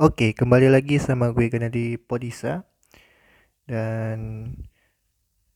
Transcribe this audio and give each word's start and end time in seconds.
Oke, 0.00 0.32
kembali 0.32 0.72
lagi 0.72 0.96
sama 0.96 1.28
gue 1.28 1.52
di 1.68 2.00
Podisa 2.00 2.64
dan 3.68 4.48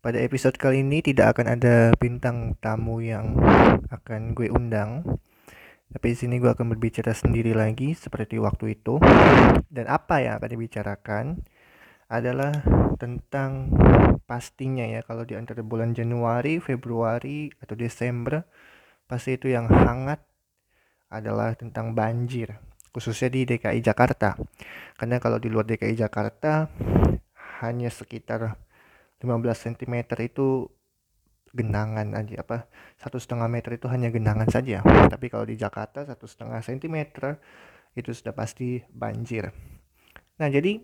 pada 0.05 0.21
episode 0.21 0.61
kali 0.61 0.85
ini 0.85 1.01
tidak 1.01 1.33
akan 1.33 1.57
ada 1.57 1.97
bintang 1.97 2.53
tamu 2.61 3.01
yang 3.01 3.41
akan 3.89 4.37
gue 4.37 4.53
undang. 4.53 5.01
Tapi 5.89 6.13
di 6.13 6.17
sini 6.21 6.37
gue 6.45 6.53
akan 6.53 6.77
berbicara 6.77 7.17
sendiri 7.17 7.57
lagi 7.57 7.97
seperti 7.97 8.37
waktu 8.37 8.77
itu. 8.77 9.01
Dan 9.73 9.89
apa 9.89 10.21
yang 10.21 10.37
akan 10.37 10.51
dibicarakan 10.61 11.25
adalah 12.13 12.53
tentang 13.01 13.73
pastinya 14.29 14.85
ya 14.85 15.01
kalau 15.09 15.25
di 15.25 15.41
antara 15.41 15.65
bulan 15.65 15.97
Januari, 15.97 16.61
Februari 16.61 17.49
atau 17.65 17.73
Desember 17.73 18.45
pasti 19.09 19.41
itu 19.41 19.49
yang 19.49 19.73
hangat 19.73 20.21
adalah 21.09 21.57
tentang 21.57 21.97
banjir 21.97 22.74
khususnya 22.95 23.29
di 23.35 23.43
DKI 23.43 23.83
Jakarta. 23.83 24.39
Karena 24.95 25.19
kalau 25.19 25.43
di 25.43 25.51
luar 25.51 25.67
DKI 25.67 25.99
Jakarta 25.99 26.71
hanya 27.67 27.91
sekitar 27.91 28.55
15 29.19 29.75
cm 29.75 29.95
itu 30.23 30.71
genangan 31.55 32.19
aja 32.19 32.43
apa 32.43 32.67
satu 32.99 33.17
setengah 33.23 33.47
meter 33.47 33.79
itu 33.79 33.87
hanya 33.87 34.11
genangan 34.11 34.51
saja 34.51 34.83
tapi 35.07 35.31
kalau 35.31 35.47
di 35.47 35.55
Jakarta 35.55 36.03
satu 36.03 36.27
setengah 36.27 36.59
sentimeter 36.61 37.39
itu 37.95 38.11
sudah 38.11 38.35
pasti 38.35 38.83
banjir 38.91 39.55
nah 40.35 40.51
jadi 40.51 40.83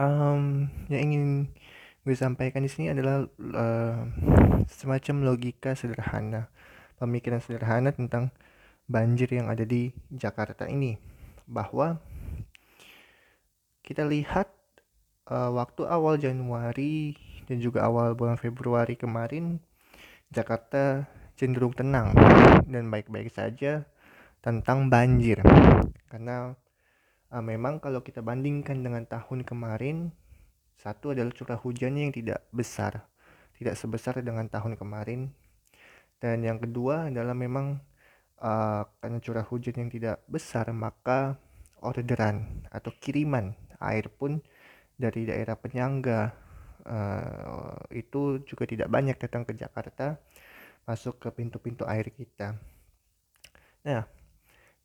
um, 0.00 0.72
yang 0.88 1.12
ingin 1.12 1.24
gue 2.08 2.16
sampaikan 2.16 2.64
di 2.64 2.72
sini 2.72 2.96
adalah 2.96 3.28
uh, 3.28 4.08
semacam 4.72 5.28
logika 5.28 5.76
sederhana 5.76 6.48
pemikiran 6.96 7.44
sederhana 7.44 7.92
tentang 7.92 8.32
banjir 8.88 9.28
yang 9.30 9.52
ada 9.52 9.62
di 9.62 9.92
Jakarta 10.08 10.64
ini 10.66 10.96
bahwa 11.44 12.00
kita 13.84 14.04
lihat 14.08 14.48
uh, 15.28 15.52
waktu 15.52 15.84
awal 15.84 16.16
Januari 16.16 17.16
dan 17.44 17.60
juga 17.60 17.84
awal 17.84 18.16
bulan 18.16 18.40
Februari 18.40 18.96
kemarin 18.96 19.60
Jakarta 20.32 21.08
cenderung 21.36 21.72
tenang 21.72 22.12
dan 22.72 22.88
baik-baik 22.88 23.32
saja 23.32 23.86
tentang 24.42 24.90
banjir. 24.90 25.40
Karena 26.08 26.52
uh, 27.32 27.44
memang 27.44 27.80
kalau 27.80 28.02
kita 28.02 28.24
bandingkan 28.24 28.80
dengan 28.80 29.04
tahun 29.04 29.44
kemarin 29.44 30.12
satu 30.80 31.12
adalah 31.12 31.32
curah 31.32 31.60
hujannya 31.60 32.08
yang 32.08 32.14
tidak 32.14 32.44
besar 32.52 33.08
tidak 33.58 33.74
sebesar 33.74 34.22
dengan 34.22 34.46
tahun 34.46 34.78
kemarin. 34.78 35.34
Dan 36.22 36.46
yang 36.46 36.62
kedua 36.62 37.10
adalah 37.10 37.34
memang 37.34 37.82
uh, 38.42 38.82
karena 39.02 39.18
curah 39.18 39.46
hujan 39.46 39.76
yang 39.86 39.90
tidak 39.90 40.22
besar 40.30 40.70
maka 40.70 41.38
orderan 41.82 42.66
atau 42.70 42.90
kiriman 42.98 43.54
air 43.78 44.10
pun 44.10 44.42
dari 44.98 45.30
daerah 45.30 45.54
penyangga 45.54 46.34
uh, 46.82 47.78
itu 47.94 48.42
juga 48.42 48.66
tidak 48.66 48.90
banyak 48.90 49.14
datang 49.14 49.46
ke 49.46 49.54
Jakarta 49.54 50.18
masuk 50.88 51.20
ke 51.20 51.28
pintu-pintu 51.30 51.84
air 51.84 52.08
kita. 52.10 52.56
Nah, 53.84 54.08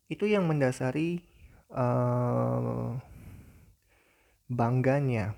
itu 0.06 0.28
yang 0.28 0.44
mendasari 0.44 1.24
uh, 1.72 2.94
bangganya 4.46 5.32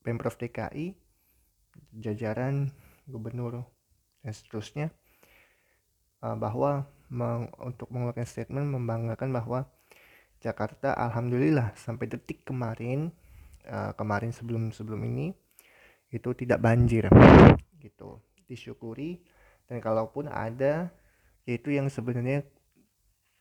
Pemprov 0.00 0.40
DKI, 0.40 0.96
jajaran 2.00 2.72
gubernur 3.04 3.68
dan 4.24 4.32
seterusnya 4.32 4.88
bahwa 6.18 6.88
meng, 7.08 7.48
untuk 7.60 7.88
mengeluarkan 7.92 8.28
statement 8.28 8.68
membanggakan 8.68 9.32
bahwa 9.32 9.68
Jakarta 10.38 10.94
alhamdulillah 10.94 11.74
sampai 11.74 12.06
detik 12.06 12.46
kemarin 12.46 13.10
uh, 13.66 13.90
kemarin 13.98 14.30
sebelum 14.30 14.70
sebelum 14.70 15.02
ini 15.02 15.34
itu 16.14 16.30
tidak 16.32 16.62
banjir 16.62 17.10
gitu. 17.82 18.22
Disyukuri 18.48 19.20
dan 19.68 19.82
kalaupun 19.82 20.30
ada 20.30 20.88
yaitu 21.44 21.74
yang 21.74 21.90
sebenarnya 21.92 22.44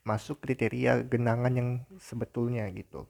masuk 0.08 0.40
kriteria 0.40 1.04
genangan 1.04 1.54
yang 1.54 1.70
sebetulnya 2.00 2.68
gitu. 2.72 3.08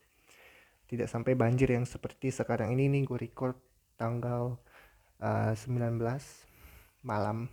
Tidak 0.88 1.06
sampai 1.06 1.38
banjir 1.38 1.70
yang 1.70 1.86
seperti 1.86 2.34
sekarang 2.34 2.74
ini 2.74 2.90
nih 2.90 3.04
gue 3.06 3.20
record 3.20 3.58
tanggal 3.98 4.58
uh, 5.22 5.54
19 5.54 6.02
malam 7.06 7.50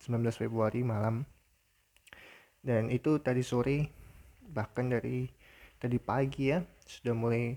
19 0.00 0.24
Februari 0.32 0.80
malam 0.80 1.28
dan 2.60 2.92
itu 2.92 3.16
tadi 3.20 3.40
sore 3.40 3.88
bahkan 4.50 4.92
dari 4.92 5.28
tadi 5.80 5.96
pagi 5.96 6.52
ya 6.52 6.60
sudah 6.84 7.14
mulai 7.16 7.56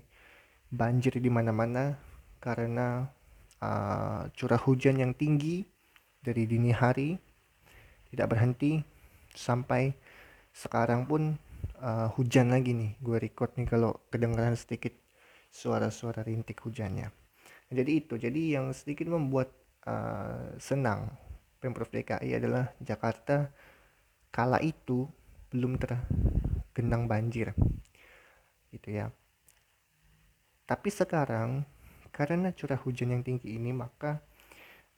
banjir 0.72 1.20
di 1.20 1.28
mana-mana 1.28 1.94
karena 2.40 3.04
uh, 3.60 4.28
curah 4.32 4.60
hujan 4.64 5.00
yang 5.00 5.12
tinggi 5.12 5.64
dari 6.24 6.48
dini 6.48 6.72
hari 6.72 7.16
tidak 8.12 8.32
berhenti 8.32 8.80
sampai 9.34 9.92
sekarang 10.54 11.04
pun 11.04 11.36
uh, 11.82 12.08
hujan 12.14 12.54
lagi 12.54 12.72
nih. 12.72 12.94
Gue 13.02 13.18
record 13.18 13.58
nih 13.58 13.66
kalau 13.66 14.06
kedengaran 14.08 14.54
sedikit 14.54 14.94
suara-suara 15.50 16.22
rintik 16.22 16.62
hujannya. 16.62 17.10
Jadi 17.74 17.92
itu 17.92 18.14
jadi 18.14 18.60
yang 18.60 18.70
sedikit 18.70 19.10
membuat 19.10 19.50
uh, 19.88 20.54
senang 20.62 21.10
pemprov 21.58 21.90
DKI 21.90 22.38
adalah 22.38 22.70
Jakarta 22.78 23.50
kala 24.34 24.58
itu 24.58 25.06
belum 25.54 25.78
tergenang 25.78 27.06
banjir 27.06 27.54
gitu 28.74 28.90
ya. 28.90 29.14
Tapi 30.66 30.90
sekarang 30.90 31.62
karena 32.10 32.50
curah 32.50 32.80
hujan 32.82 33.14
yang 33.14 33.22
tinggi 33.22 33.54
ini 33.54 33.70
maka 33.70 34.18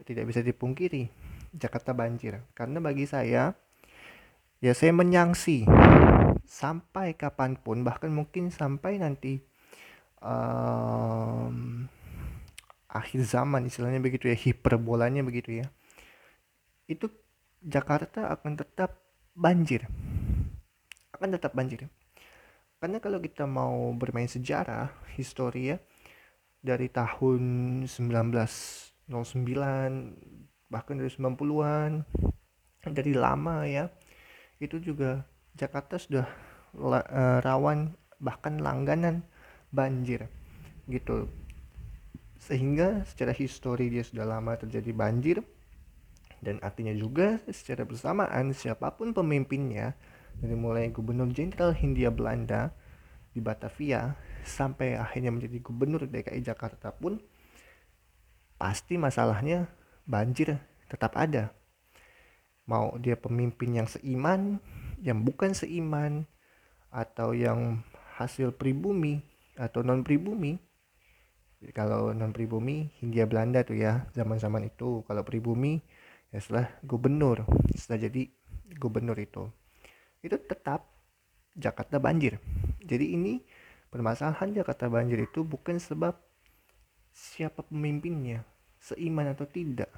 tidak 0.08 0.32
bisa 0.32 0.40
dipungkiri 0.40 1.12
Jakarta 1.52 1.92
banjir. 1.92 2.40
Karena 2.56 2.80
bagi 2.80 3.04
saya 3.04 3.52
ya 4.64 4.72
saya 4.72 4.96
menyangsi 4.96 5.68
sampai 6.48 7.12
kapan 7.12 7.60
pun 7.60 7.84
bahkan 7.84 8.08
mungkin 8.08 8.48
sampai 8.48 8.96
nanti 8.96 9.44
um, 10.24 11.84
akhir 12.88 13.20
zaman 13.28 13.68
istilahnya 13.68 14.00
begitu 14.00 14.32
ya 14.32 14.36
hiperbolanya 14.38 15.20
begitu 15.20 15.60
ya 15.60 15.66
itu 16.88 17.10
Jakarta 17.60 18.30
akan 18.30 18.56
tetap 18.56 19.05
banjir. 19.36 19.84
Akan 21.12 21.28
tetap 21.30 21.52
banjir. 21.52 21.84
Karena 22.80 23.00
kalau 23.00 23.20
kita 23.20 23.44
mau 23.44 23.92
bermain 23.92 24.28
sejarah 24.28 24.92
histori 25.16 25.76
ya 25.76 25.78
dari 26.60 26.88
tahun 26.88 27.42
1909 27.88 29.12
bahkan 30.66 30.98
dari 30.98 31.10
90-an 31.14 32.02
dari 32.90 33.12
lama 33.14 33.62
ya 33.64 33.86
itu 34.58 34.82
juga 34.82 35.22
Jakarta 35.56 35.96
sudah 35.96 36.26
uh, 36.76 37.38
rawan 37.40 37.96
bahkan 38.20 38.60
langganan 38.60 39.24
banjir 39.72 40.28
gitu. 40.88 41.28
Sehingga 42.36 43.02
secara 43.08 43.32
histori 43.32 43.88
dia 43.88 44.04
sudah 44.04 44.28
lama 44.28 44.54
terjadi 44.54 44.92
banjir 44.92 45.40
dan 46.44 46.60
artinya 46.60 46.92
juga 46.92 47.40
secara 47.48 47.88
bersamaan 47.88 48.52
siapa 48.52 48.92
pun 48.94 49.16
pemimpinnya 49.16 49.96
dari 50.36 50.56
mulai 50.56 50.92
gubernur 50.92 51.32
jenderal 51.32 51.72
Hindia 51.72 52.12
Belanda 52.12 52.72
di 53.32 53.40
Batavia 53.40 54.16
sampai 54.44 54.96
akhirnya 54.96 55.32
menjadi 55.32 55.58
gubernur 55.60 56.08
DKI 56.08 56.40
Jakarta 56.44 56.92
pun 56.92 57.20
pasti 58.56 58.96
masalahnya 58.96 59.68
banjir 60.08 60.56
tetap 60.88 61.16
ada. 61.16 61.52
Mau 62.66 62.96
dia 62.98 63.14
pemimpin 63.14 63.78
yang 63.78 63.88
seiman 63.88 64.58
yang 65.00 65.22
bukan 65.22 65.52
seiman 65.52 66.24
atau 66.88 67.36
yang 67.36 67.84
hasil 68.16 68.56
pribumi 68.56 69.20
atau 69.60 69.84
non 69.84 70.00
pribumi 70.00 70.56
kalau 71.76 72.12
non 72.12 72.32
pribumi 72.32 72.92
Hindia 73.00 73.28
Belanda 73.28 73.64
tuh 73.64 73.76
ya 73.76 74.08
zaman-zaman 74.16 74.68
itu. 74.68 75.04
Kalau 75.04 75.22
pribumi 75.24 75.80
ya 76.36 76.40
setelah 76.44 76.68
gubernur 76.84 77.48
setelah 77.72 78.12
jadi 78.12 78.28
gubernur 78.76 79.16
itu 79.16 79.48
itu 80.20 80.36
tetap 80.36 80.84
Jakarta 81.56 81.96
banjir. 81.96 82.36
Jadi 82.84 83.16
ini 83.16 83.40
permasalahan 83.88 84.52
Jakarta 84.52 84.92
banjir 84.92 85.24
itu 85.24 85.40
bukan 85.40 85.80
sebab 85.80 86.12
siapa 87.16 87.64
pemimpinnya 87.64 88.44
seiman 88.76 89.32
atau 89.32 89.48
tidak 89.48 89.88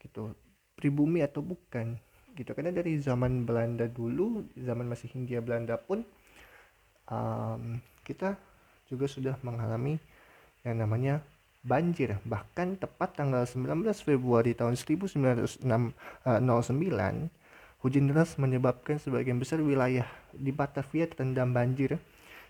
gitu. 0.00 0.32
Pribumi 0.72 1.20
atau 1.20 1.44
bukan 1.44 2.00
gitu. 2.32 2.56
Karena 2.56 2.72
dari 2.72 2.96
zaman 2.96 3.44
Belanda 3.44 3.84
dulu 3.84 4.48
zaman 4.56 4.88
masih 4.88 5.12
Hindia 5.12 5.44
Belanda 5.44 5.76
pun 5.76 6.00
um, 7.12 7.76
kita 8.06 8.40
juga 8.88 9.04
sudah 9.04 9.36
mengalami 9.44 10.00
yang 10.64 10.80
namanya 10.80 11.20
banjir 11.62 12.16
bahkan 12.22 12.78
tepat 12.78 13.18
tanggal 13.18 13.42
19 13.44 13.82
Februari 14.00 14.54
tahun 14.54 14.78
1909 14.78 15.62
hujan 17.78 18.04
deras 18.10 18.30
menyebabkan 18.38 18.98
sebagian 18.98 19.38
besar 19.38 19.62
wilayah 19.62 20.06
di 20.34 20.50
Batavia 20.54 21.06
terendam 21.10 21.50
banjir 21.50 21.98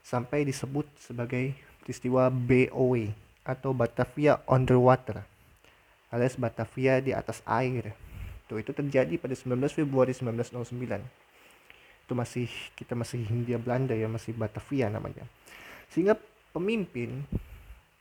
sampai 0.04 0.44
disebut 0.44 0.88
sebagai 1.00 1.56
peristiwa 1.84 2.28
BOW 2.28 3.12
atau 3.44 3.72
Batavia 3.72 4.40
Underwater 4.44 5.24
alias 6.08 6.40
Batavia 6.40 7.00
di 7.04 7.12
atas 7.12 7.44
air. 7.44 7.92
Tuh 8.48 8.60
itu 8.60 8.72
terjadi 8.72 9.20
pada 9.20 9.36
19 9.36 9.60
Februari 9.68 10.16
1909. 10.16 11.04
Itu 12.08 12.12
masih 12.16 12.48
kita 12.72 12.96
masih 12.96 13.20
Hindia 13.28 13.60
Belanda 13.60 13.92
ya, 13.92 14.08
masih 14.08 14.32
Batavia 14.32 14.88
namanya. 14.88 15.28
Sehingga 15.92 16.16
pemimpin 16.56 17.28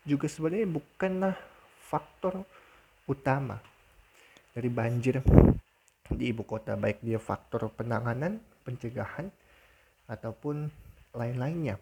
juga 0.07 0.31
sebenarnya 0.31 0.71
bukanlah 0.71 1.35
faktor 1.83 2.47
utama 3.11 3.59
dari 4.55 4.71
banjir 4.71 5.19
di 6.07 6.31
ibu 6.31 6.47
kota 6.47 6.79
baik 6.79 7.03
dia 7.03 7.19
faktor 7.19 7.67
penanganan, 7.75 8.39
pencegahan 8.63 9.27
ataupun 10.07 10.71
lain-lainnya. 11.11 11.75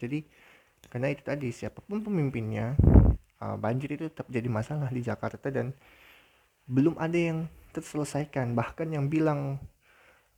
Jadi 0.00 0.24
karena 0.88 1.12
itu 1.12 1.20
tadi 1.20 1.48
siapa 1.52 1.84
pun 1.84 2.00
pemimpinnya 2.00 2.76
uh, 3.44 3.56
banjir 3.60 3.92
itu 3.96 4.08
tetap 4.08 4.28
jadi 4.32 4.48
masalah 4.48 4.88
di 4.88 5.04
Jakarta 5.04 5.52
dan 5.52 5.76
belum 6.64 6.96
ada 6.96 7.16
yang 7.16 7.44
terselesaikan 7.76 8.56
bahkan 8.56 8.88
yang 8.88 9.12
bilang 9.12 9.60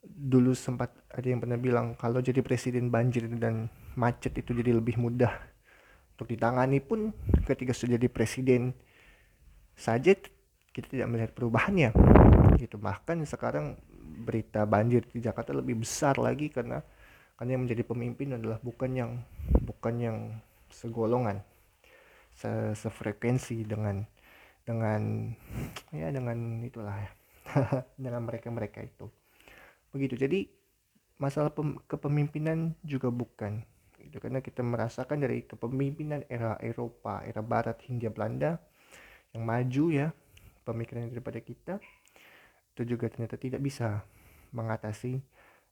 dulu 0.07 0.55
sempat 0.55 0.95
ada 1.11 1.27
yang 1.27 1.43
pernah 1.43 1.59
bilang 1.59 1.95
kalau 1.99 2.23
jadi 2.23 2.43
presiden 2.43 2.91
banjir 2.91 3.27
dan 3.39 3.71
macet 3.99 4.35
itu 4.39 4.55
jadi 4.55 4.75
lebih 4.75 4.99
mudah 4.99 5.35
untuk 6.17 6.33
ditangani 6.33 6.81
pun 6.81 7.13
ketika 7.45 7.77
sudah 7.77 8.01
jadi 8.01 8.09
presiden 8.09 8.73
saja 9.77 10.17
kita 10.73 10.89
tidak 10.89 11.09
melihat 11.13 11.31
perubahannya. 11.37 11.93
Gitu. 12.57 12.81
Bahkan 12.81 13.21
sekarang 13.29 13.77
berita 14.25 14.65
banjir 14.65 15.05
di 15.13 15.21
Jakarta 15.21 15.53
lebih 15.53 15.85
besar 15.85 16.17
lagi 16.17 16.49
karena 16.49 16.81
karena 17.37 17.51
yang 17.53 17.69
menjadi 17.69 17.85
pemimpin 17.85 18.33
adalah 18.41 18.57
bukan 18.65 18.91
yang 18.97 19.11
bukan 19.61 19.95
yang 20.01 20.17
segolongan 20.73 21.45
se 22.33 22.49
sefrekuensi 22.73 23.69
dengan 23.69 24.01
dengan 24.65 25.33
ya 25.93 26.09
dengan 26.09 26.65
itulah 26.65 26.97
ya 26.97 27.13
dengan 28.09 28.25
mereka 28.25 28.49
mereka 28.49 28.81
itu. 28.81 29.13
Begitu. 29.93 30.17
Jadi 30.17 30.49
masalah 31.21 31.53
pem, 31.53 31.77
kepemimpinan 31.85 32.73
juga 32.81 33.13
bukan 33.13 33.65
itu 34.07 34.23
karena 34.23 34.39
kita 34.41 34.63
merasakan 34.63 35.19
dari 35.23 35.45
kepemimpinan 35.45 36.25
era 36.31 36.55
Eropa 36.63 37.27
era 37.27 37.43
Barat 37.43 37.83
Hindia 37.87 38.09
Belanda 38.15 38.57
yang 39.35 39.43
maju 39.45 39.85
ya 39.93 40.09
pemikiran 40.63 41.11
daripada 41.11 41.39
kita 41.43 41.75
itu 42.77 42.83
juga 42.85 43.09
ternyata 43.09 43.41
tidak 43.41 43.65
bisa 43.65 44.05
mengatasi 44.53 45.17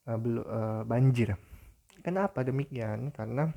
uh, 0.09 0.17
uh, 0.17 0.83
banjir. 0.89 1.37
Kenapa 2.01 2.41
demikian? 2.41 3.13
Karena 3.13 3.49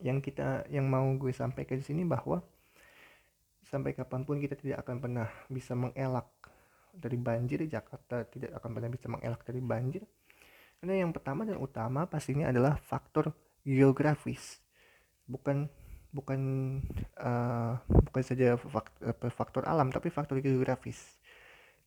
yang 0.00 0.24
kita 0.24 0.64
yang 0.72 0.88
mau 0.88 1.04
gue 1.20 1.32
sampaikan 1.32 1.76
di 1.76 1.84
sini 1.84 2.02
bahwa 2.08 2.40
sampai 3.68 3.92
kapan 3.92 4.24
pun 4.24 4.40
kita 4.40 4.56
tidak 4.56 4.80
akan 4.84 4.96
pernah 5.00 5.28
bisa 5.52 5.76
mengelak 5.76 6.28
dari 6.94 7.18
banjir 7.18 7.66
Jakarta 7.66 8.22
tidak 8.30 8.54
akan 8.56 8.70
pernah 8.70 8.90
bisa 8.92 9.06
mengelak 9.10 9.40
dari 9.44 9.60
banjir. 9.60 10.02
Karena 10.78 11.04
yang 11.04 11.12
pertama 11.12 11.44
dan 11.48 11.60
utama 11.60 12.08
pastinya 12.08 12.48
adalah 12.48 12.76
faktor 12.80 13.32
geografis. 13.64 14.60
Bukan 15.24 15.72
bukan 16.14 16.40
uh, 17.18 17.80
bukan 18.06 18.22
saja 18.22 18.54
faktor, 18.54 19.12
faktor 19.34 19.62
alam 19.66 19.90
tapi 19.90 20.12
faktor 20.12 20.38
geografis. 20.38 21.18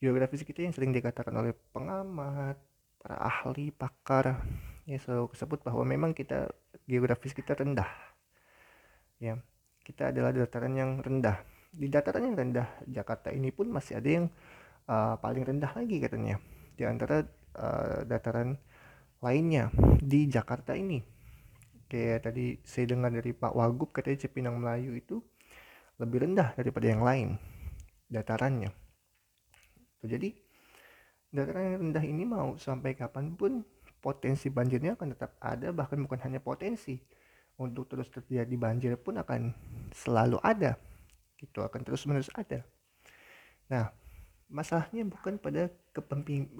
Geografis 0.03 0.43
kita 0.43 0.65
yang 0.65 0.75
sering 0.75 0.91
dikatakan 0.91 1.33
oleh 1.33 1.55
pengamat 1.71 2.59
para 2.99 3.17
ahli 3.23 3.71
pakar 3.71 4.43
ya 4.83 4.97
selalu 4.99 5.31
sebut 5.33 5.63
bahwa 5.63 5.87
memang 5.87 6.11
kita 6.11 6.51
geografis 6.89 7.31
kita 7.31 7.55
rendah. 7.55 7.87
Ya 9.21 9.39
kita 9.87 10.11
adalah 10.11 10.35
dataran 10.35 10.75
yang 10.75 10.99
rendah. 10.99 11.39
Di 11.71 11.87
dataran 11.87 12.27
yang 12.27 12.35
rendah 12.35 12.67
Jakarta 12.89 13.31
ini 13.31 13.53
pun 13.53 13.69
masih 13.69 14.01
ada 14.01 14.09
yang 14.09 14.25
uh, 14.89 15.15
paling 15.21 15.45
rendah 15.45 15.71
lagi 15.71 16.01
katanya 16.01 16.41
di 16.77 16.83
antara 16.85 17.21
uh, 17.57 18.01
dataran 18.05 18.57
lainnya 19.21 19.73
di 19.97 20.29
Jakarta 20.29 20.77
ini 20.77 21.16
kayak 21.87 22.29
tadi 22.29 22.59
saya 22.67 22.91
dengar 22.91 23.09
dari 23.09 23.31
Pak 23.31 23.55
Wagub 23.55 23.95
katanya 23.95 24.27
Cipinang 24.27 24.59
Melayu 24.59 24.93
itu 24.95 25.23
lebih 25.97 26.27
rendah 26.29 26.53
daripada 26.53 26.85
yang 26.85 27.01
lain 27.01 27.39
datarannya. 28.11 28.69
Jadi 30.05 30.29
dataran 31.33 31.63
yang 31.63 31.77
rendah 31.89 32.05
ini 32.05 32.23
mau 32.23 32.55
sampai 32.55 32.93
kapan 32.93 33.33
pun 33.33 33.65
potensi 33.97 34.47
banjirnya 34.53 34.93
akan 34.93 35.07
tetap 35.17 35.35
ada 35.41 35.73
bahkan 35.73 35.97
bukan 35.99 36.21
hanya 36.23 36.39
potensi. 36.43 36.99
Untuk 37.57 37.89
terus 37.89 38.13
terjadi 38.13 38.53
banjir 38.53 38.93
pun 39.01 39.17
akan 39.17 39.49
selalu 39.89 40.37
ada. 40.45 40.77
Gitu 41.41 41.57
akan 41.65 41.81
terus 41.81 42.05
menerus 42.05 42.29
ada. 42.37 42.61
Nah 43.73 43.89
masalahnya 44.47 45.01
bukan 45.09 45.41
pada 45.41 45.73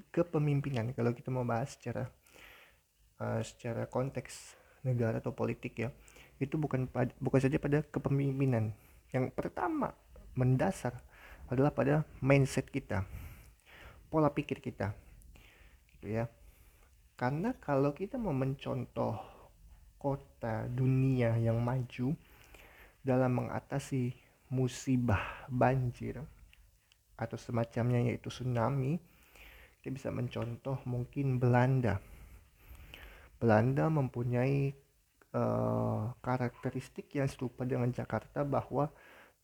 kepemimpinan. 0.10 0.98
Kalau 0.98 1.14
kita 1.14 1.30
mau 1.30 1.46
bahas 1.46 1.78
secara 1.78 2.10
uh, 3.22 3.42
secara 3.46 3.86
konteks 3.86 4.57
negara 4.88 5.20
atau 5.20 5.36
politik 5.36 5.76
ya 5.84 5.92
itu 6.40 6.56
bukan 6.56 6.88
pada, 6.88 7.12
bukan 7.20 7.40
saja 7.44 7.60
pada 7.60 7.84
kepemimpinan 7.92 8.72
yang 9.12 9.28
pertama 9.36 9.92
mendasar 10.40 10.96
adalah 11.52 11.76
pada 11.76 12.08
mindset 12.24 12.72
kita 12.72 13.04
pola 14.08 14.32
pikir 14.32 14.64
kita 14.64 14.96
gitu 15.98 16.24
ya 16.24 16.32
karena 17.20 17.52
kalau 17.60 17.92
kita 17.92 18.16
mau 18.16 18.32
mencontoh 18.32 19.18
kota 19.98 20.70
dunia 20.70 21.36
yang 21.42 21.58
maju 21.60 22.14
dalam 23.02 23.32
mengatasi 23.44 24.14
musibah 24.48 25.48
banjir 25.50 26.24
atau 27.18 27.36
semacamnya 27.36 28.06
yaitu 28.06 28.30
tsunami, 28.30 29.02
kita 29.82 29.90
bisa 29.90 30.10
mencontoh 30.14 30.78
mungkin 30.86 31.42
Belanda. 31.42 31.98
Belanda 33.38 33.90
mempunyai 33.90 34.74
uh, 35.34 36.14
karakteristik 36.20 37.14
yang 37.14 37.30
serupa 37.30 37.64
dengan 37.64 37.94
Jakarta 37.94 38.42
bahwa 38.42 38.90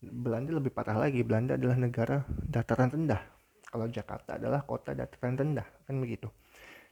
Belanda 0.02 0.58
lebih 0.58 0.74
parah 0.74 0.98
lagi. 0.98 1.22
Belanda 1.22 1.54
adalah 1.54 1.78
negara 1.78 2.16
dataran 2.28 2.90
rendah. 2.90 3.22
Kalau 3.70 3.86
Jakarta 3.90 4.38
adalah 4.38 4.62
kota 4.62 4.94
dataran 4.94 5.34
rendah, 5.34 5.66
kan 5.86 5.98
begitu 5.98 6.30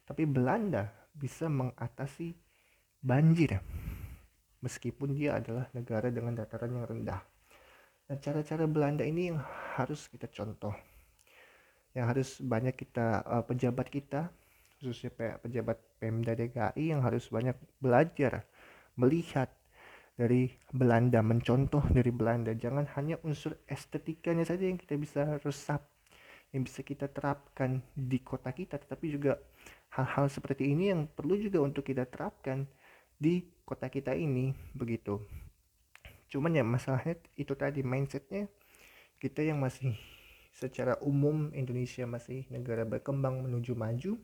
tapi 0.07 0.27
Belanda 0.27 0.91
bisa 1.15 1.47
mengatasi 1.47 2.35
banjir 3.03 3.59
meskipun 4.63 5.15
dia 5.15 5.39
adalah 5.39 5.67
negara 5.75 6.11
dengan 6.11 6.35
dataran 6.35 6.75
yang 6.75 6.87
rendah 6.87 7.23
nah 8.11 8.17
cara-cara 8.19 8.67
Belanda 8.67 9.07
ini 9.07 9.33
yang 9.33 9.41
harus 9.79 10.11
kita 10.11 10.27
contoh 10.31 10.75
yang 11.93 12.09
harus 12.09 12.41
banyak 12.41 12.75
kita 12.75 13.23
uh, 13.25 13.45
pejabat 13.47 13.89
kita 13.89 14.33
khususnya 14.83 15.39
pejabat 15.39 15.79
Pemda 16.03 16.35
DKI 16.35 16.91
yang 16.91 17.07
harus 17.07 17.31
banyak 17.31 17.55
belajar 17.79 18.43
melihat 18.99 19.47
dari 20.19 20.51
Belanda 20.75 21.23
mencontoh 21.23 21.87
dari 21.87 22.11
Belanda. 22.11 22.51
Jangan 22.53 22.91
hanya 22.99 23.17
unsur 23.23 23.55
estetikanya 23.71 24.43
saja 24.43 24.67
yang 24.67 24.77
kita 24.77 24.99
bisa 24.99 25.39
resap 25.47 25.87
yang 26.53 26.69
bisa 26.69 26.85
kita 26.85 27.09
terapkan 27.09 27.81
di 27.97 28.21
kota 28.21 28.53
kita 28.53 28.77
tetapi 28.77 29.09
juga 29.09 29.41
hal-hal 29.97 30.29
seperti 30.29 30.69
ini 30.69 30.93
yang 30.93 31.09
perlu 31.09 31.39
juga 31.41 31.65
untuk 31.65 31.87
kita 31.89 32.05
terapkan 32.05 32.69
di 33.17 33.41
kota 33.65 33.89
kita 33.89 34.13
ini 34.13 34.53
begitu. 34.77 35.23
Cuman 36.29 36.53
ya 36.53 36.67
masalahnya 36.67 37.17
itu 37.39 37.55
tadi 37.57 37.81
mindsetnya 37.81 38.51
kita 39.17 39.47
yang 39.47 39.63
masih 39.63 39.97
secara 40.53 41.01
umum 41.01 41.49
Indonesia 41.57 42.05
masih 42.05 42.45
negara 42.53 42.85
berkembang 42.85 43.41
menuju 43.41 43.73
maju 43.73 44.21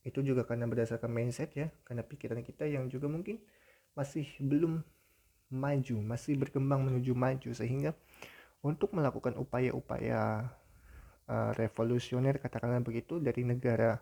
itu 0.00 0.24
juga 0.24 0.48
karena 0.48 0.64
berdasarkan 0.64 1.12
mindset 1.12 1.52
ya 1.52 1.68
karena 1.84 2.00
pikiran 2.00 2.40
kita 2.40 2.64
yang 2.64 2.88
juga 2.88 3.04
mungkin 3.04 3.36
masih 3.92 4.24
belum 4.40 4.80
maju 5.50 5.96
masih 6.00 6.38
berkembang 6.38 6.86
menuju 6.86 7.12
maju. 7.12 7.50
Sehingga 7.52 7.92
untuk 8.62 8.94
melakukan 8.94 9.36
upaya-upaya 9.36 10.48
uh, 11.26 11.50
revolusioner 11.58 12.38
katakanlah 12.38 12.80
begitu 12.80 13.18
dari 13.18 13.42
negara 13.42 13.98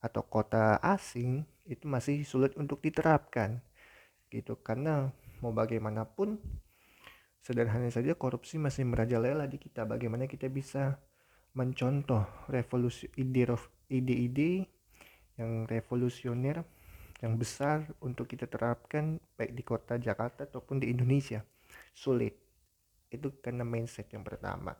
atau 0.00 0.24
kota 0.24 0.80
asing 0.80 1.44
itu 1.68 1.84
masih 1.86 2.24
sulit 2.24 2.56
untuk 2.56 2.80
diterapkan. 2.80 3.60
Gitu 4.32 4.56
karena 4.64 5.12
mau 5.44 5.52
bagaimanapun 5.52 6.40
sederhana 7.40 7.88
saja 7.92 8.16
korupsi 8.16 8.56
masih 8.56 8.88
merajalela 8.88 9.44
di 9.46 9.60
kita. 9.60 9.84
Bagaimana 9.84 10.24
kita 10.26 10.48
bisa 10.48 10.98
mencontoh 11.52 12.24
revolusi 12.46 13.10
ide-ide 13.90 14.79
yang 15.40 15.64
revolusioner 15.64 16.60
yang 17.20 17.36
besar 17.36 17.84
untuk 18.00 18.28
kita 18.28 18.48
terapkan 18.48 19.20
baik 19.36 19.52
di 19.52 19.62
kota 19.64 20.00
Jakarta 20.00 20.48
ataupun 20.48 20.80
di 20.80 20.88
Indonesia. 20.92 21.44
Sulit. 21.92 22.32
Itu 23.12 23.36
karena 23.44 23.64
mindset 23.64 24.08
yang 24.12 24.24
pertama. 24.24 24.72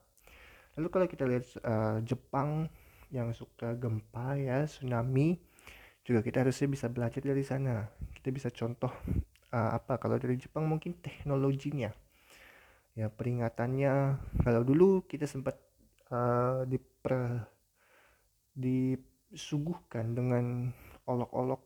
Lalu 0.76 0.88
kalau 0.88 1.06
kita 1.08 1.24
lihat 1.28 1.44
uh, 1.60 2.00
Jepang 2.00 2.68
yang 3.12 3.34
suka 3.34 3.74
gempa 3.74 4.38
ya 4.38 4.64
tsunami 4.64 5.34
juga 6.06 6.24
kita 6.24 6.46
harusnya 6.46 6.68
bisa 6.70 6.86
belajar 6.88 7.20
dari 7.20 7.44
sana. 7.44 7.92
Kita 8.16 8.32
bisa 8.32 8.48
contoh 8.48 8.90
uh, 9.52 9.70
apa? 9.76 10.00
Kalau 10.00 10.16
dari 10.16 10.40
Jepang 10.40 10.64
mungkin 10.64 10.96
teknologinya. 10.96 11.92
Ya 12.96 13.12
peringatannya 13.12 14.16
kalau 14.42 14.64
dulu 14.64 15.04
kita 15.04 15.28
sempat 15.28 15.60
uh, 16.08 16.64
diper 16.64 17.44
disuguhkan 19.30 20.12
dengan 20.12 20.74
olok-olok 21.06 21.62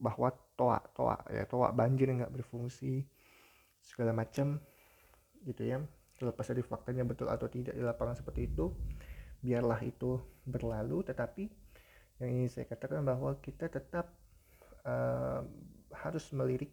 bahwa 0.00 0.32
toa 0.56 0.80
toa 0.96 1.18
ya 1.28 1.44
toa 1.44 1.74
banjir 1.74 2.08
nggak 2.08 2.32
berfungsi 2.32 3.04
segala 3.82 4.14
macam 4.14 4.62
gitu 5.44 5.62
ya. 5.66 5.82
Terlepas 6.16 6.46
dari 6.52 6.62
faktanya 6.64 7.04
betul 7.04 7.28
atau 7.28 7.48
tidak 7.48 7.74
di 7.74 7.82
lapangan 7.82 8.16
seperti 8.16 8.48
itu 8.48 8.72
biarlah 9.42 9.80
itu 9.82 10.20
berlalu. 10.46 11.04
Tetapi 11.04 11.44
yang 12.20 12.30
ingin 12.30 12.50
saya 12.52 12.66
katakan 12.68 13.02
bahwa 13.02 13.36
kita 13.40 13.72
tetap 13.72 14.12
uh, 14.84 15.40
harus 15.90 16.24
melirik 16.36 16.70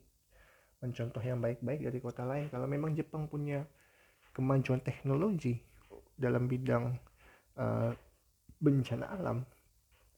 mencontoh 0.83 1.23
yang 1.23 1.41
baik-baik 1.41 1.81
dari 1.81 1.99
kota 2.03 2.27
lain. 2.27 2.51
Kalau 2.51 2.67
memang 2.69 2.93
Jepang 2.93 3.25
punya 3.25 3.65
kemajuan 4.35 4.83
teknologi 4.83 5.57
dalam 6.13 6.45
bidang 6.45 6.93
uh, 7.57 7.91
bencana 8.61 9.05
alam 9.17 9.41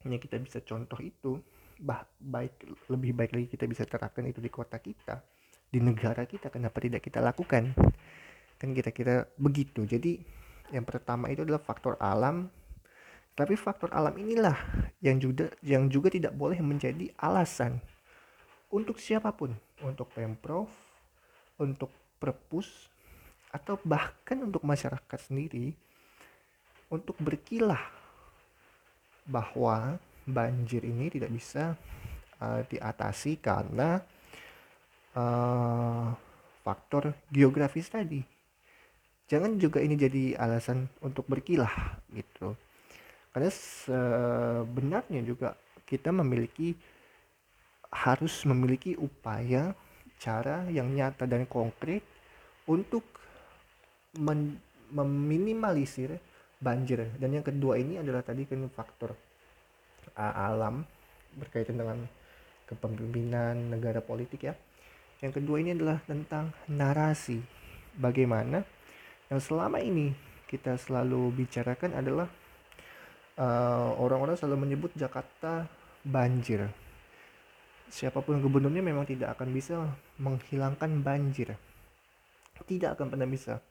yang 0.07 0.21
kita 0.21 0.39
bisa 0.39 0.63
contoh 0.63 0.99
itu 1.03 1.39
bah 1.79 2.03
baik 2.19 2.67
lebih 2.91 3.11
baik 3.15 3.31
lagi 3.35 3.47
kita 3.51 3.65
bisa 3.67 3.83
terapkan 3.87 4.23
itu 4.27 4.39
di 4.39 4.51
kota 4.51 4.79
kita 4.79 5.19
di 5.69 5.79
negara 5.79 6.25
kita 6.25 6.49
kenapa 6.49 6.81
tidak 6.81 7.05
kita 7.05 7.21
lakukan? 7.21 7.77
Kan 8.57 8.69
kira-kira 8.73 9.29
begitu. 9.37 9.85
Jadi 9.85 10.17
yang 10.73 10.85
pertama 10.85 11.29
itu 11.29 11.45
adalah 11.45 11.61
faktor 11.61 11.95
alam. 12.01 12.49
Tapi 13.37 13.55
faktor 13.55 13.93
alam 13.95 14.11
inilah 14.19 14.57
yang 14.99 15.21
juga 15.21 15.47
yang 15.63 15.87
juga 15.87 16.11
tidak 16.11 16.35
boleh 16.35 16.59
menjadi 16.59 17.07
alasan 17.15 17.79
untuk 18.67 18.99
siapa 18.99 19.31
pun, 19.31 19.55
untuk 19.79 20.11
Pemprov, 20.11 20.67
untuk 21.55 21.87
Perpus 22.19 22.91
atau 23.49 23.79
bahkan 23.81 24.43
untuk 24.43 24.61
masyarakat 24.67 25.19
sendiri 25.23 25.71
untuk 26.91 27.15
berkilah 27.17 27.98
bahwa 29.29 30.01
banjir 30.25 30.81
ini 30.81 31.13
tidak 31.13 31.29
bisa 31.29 31.77
uh, 32.41 32.65
diatasi 32.65 33.37
karena 33.37 34.01
uh, 35.13 36.09
faktor 36.65 37.13
geografis 37.29 37.93
tadi. 37.93 38.25
Jangan 39.29 39.61
juga 39.61 39.77
ini 39.77 39.93
jadi 39.93 40.33
alasan 40.41 40.89
untuk 41.05 41.29
berkilah 41.29 42.01
gitu 42.09 42.57
karena 43.29 43.49
sebenarnya 43.53 45.21
juga 45.21 45.53
kita 45.85 46.09
memiliki 46.09 46.73
harus 47.89 48.41
memiliki 48.45 48.97
upaya 48.97 49.73
cara 50.19 50.65
yang 50.69 50.89
nyata 50.93 51.29
dan 51.29 51.45
konkret 51.45 52.01
untuk 52.67 53.05
men, 54.17 54.57
meminimalisir 54.89 56.17
banjir 56.59 57.07
dan 57.17 57.31
yang 57.31 57.43
kedua 57.43 57.79
ini 57.79 57.99
adalah 57.99 58.19
tadi 58.19 58.43
kan 58.43 58.67
faktor 58.71 59.15
uh, 60.15 60.33
alam 60.35 60.83
berkaitan 61.39 61.79
dengan 61.79 62.03
kepemimpinan 62.67 63.71
negara 63.71 64.03
politik 64.03 64.45
ya 64.45 64.53
yang 65.19 65.31
kedua 65.35 65.59
ini 65.59 65.75
adalah 65.75 65.99
tentang 66.07 66.51
narasi 66.67 67.39
bagaimana 67.95 68.63
yang 69.27 69.41
selama 69.43 69.83
ini 69.83 70.15
kita 70.49 70.73
selalu 70.81 71.29
bicarakan 71.37 71.93
adalah 71.93 72.25
eh, 73.37 73.89
orang-orang 74.01 74.33
selalu 74.33 74.65
menyebut 74.65 74.91
Jakarta 74.97 75.69
banjir. 76.01 76.65
Siapa 77.89 78.25
pun 78.25 78.41
gubernurnya 78.41 78.81
memang 78.81 79.05
tidak 79.05 79.37
akan 79.37 79.53
bisa 79.53 79.77
menghilangkan 80.17 81.05
banjir. 81.05 81.53
Tidak 82.65 82.97
akan 82.97 83.13
pernah 83.13 83.29
bisa. 83.29 83.61